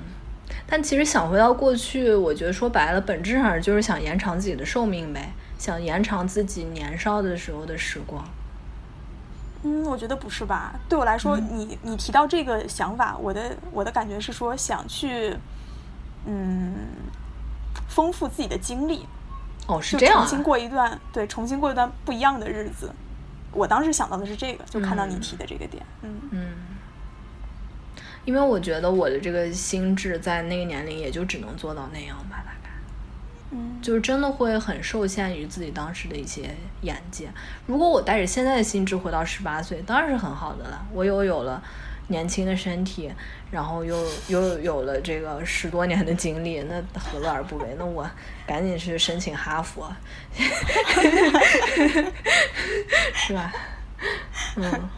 [0.65, 8.23] 但其实想回到过去，我觉得说白了，本质上就是想延长自己的寿命呗，想延长自己年少的时候的时光。
[9.67, 10.79] 嗯，我觉得不是吧？
[10.87, 15.35] 对我来说，你你提到这个想法，我的我的感觉是说想去，
[16.25, 16.73] 嗯，
[17.89, 19.05] 丰富自己的经历，
[19.67, 20.21] 哦，是这样、啊。
[20.21, 22.89] 重新过一段对，重新过一段不一样的日子。
[23.51, 26.47] 我当时想到的是这个，就看到你提的这个点，嗯嗯，
[28.23, 32.43] 因为我觉得我的这个心智在那个年龄也就只能做到那样吧。
[33.51, 37.29] 嗯就是真的会很受限于自己当时的一些眼界。
[37.65, 40.85] 如果我带着现在的心智回到十八岁，当然是很好的了。
[40.91, 41.63] 我又有了
[42.07, 43.09] 年轻的身体，
[43.49, 43.95] 然后又
[44.27, 47.75] 又有了这个十多年的经历，那何乐而不为？
[47.77, 48.09] 那我
[48.45, 49.89] 赶紧去申请哈佛，
[53.13, 53.53] 是吧？
[54.57, 54.89] 嗯，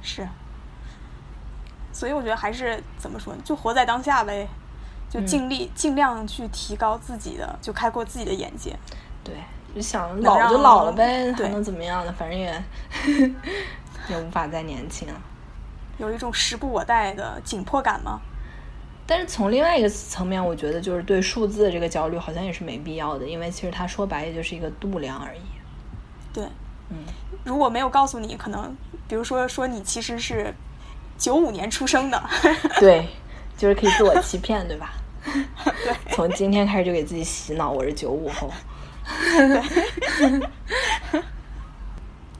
[0.00, 0.26] 是。
[1.92, 4.48] 所以我觉得还是怎么说，就活在当下呗，
[5.14, 8.76] 就嗯尽力、尽量去提高自己的，就开阔自己的眼界。
[9.22, 9.36] 对，
[9.72, 12.12] 就想老就老了呗，还能怎么样呢？
[12.18, 12.64] 反正也
[14.10, 15.14] 也无法再年轻了。
[15.98, 18.20] 有一种时不我待的紧迫感吗？
[19.06, 25.40] 但是从另外一个层面，我觉得就是对数字的这个焦虑好像也是没必要的，因为其实它说白也就是一个度量而已。
[26.32, 26.44] 对，
[26.88, 26.96] 嗯，
[27.44, 30.52] 如果没有告诉你，可能比如说说你其实是
[31.16, 32.20] 九五年出生的，
[32.80, 33.06] 对，
[33.56, 34.92] 就是可以自我欺骗，对吧？
[36.12, 38.50] 从今天开始就给自己洗脑，我是九五后。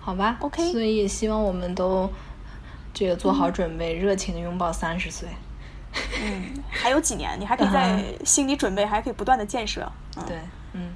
[0.01, 2.11] 好吧 OK 所以希望我们都
[2.93, 5.28] 这个做好准备，热情的拥抱三十岁。
[6.22, 9.91] 嗯，还有几年，你还可以在心理准备，还可以不断的建设。
[10.16, 10.39] 嗯，对，
[10.72, 10.93] 嗯，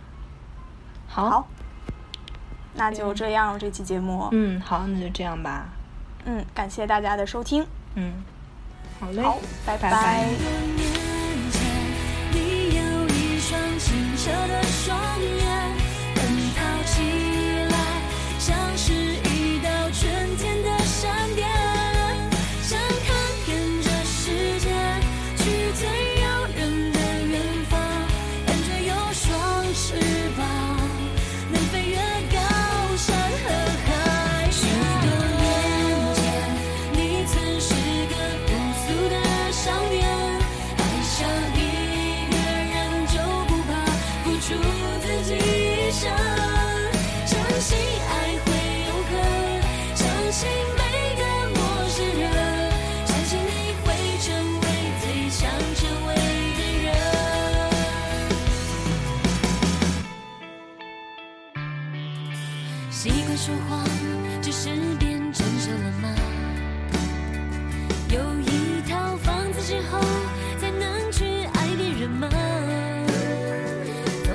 [1.07, 1.49] 好，好，
[2.75, 5.69] 那就这样，这期节目，嗯，好，那就这样吧。
[6.25, 8.13] 嗯，感谢大家的收听，嗯，
[9.01, 9.91] 好嘞，好，拜拜拜。
[9.91, 10.88] 拜
[14.19, 15.38] 清澈的双眼，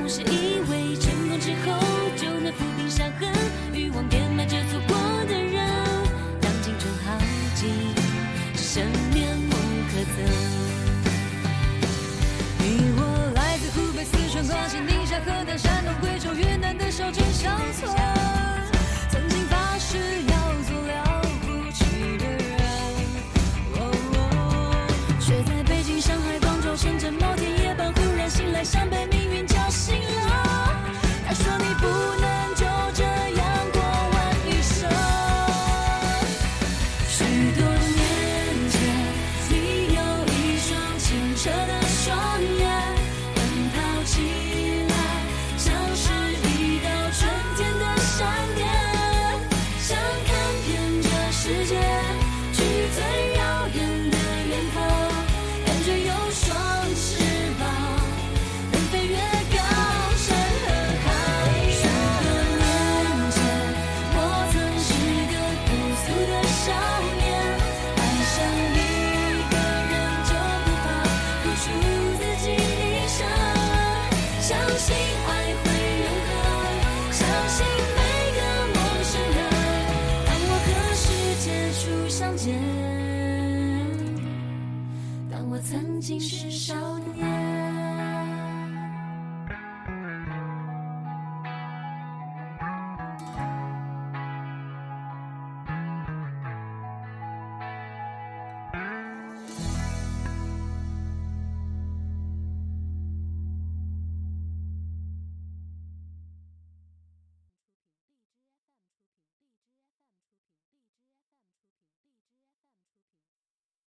[0.03, 0.52] 总是一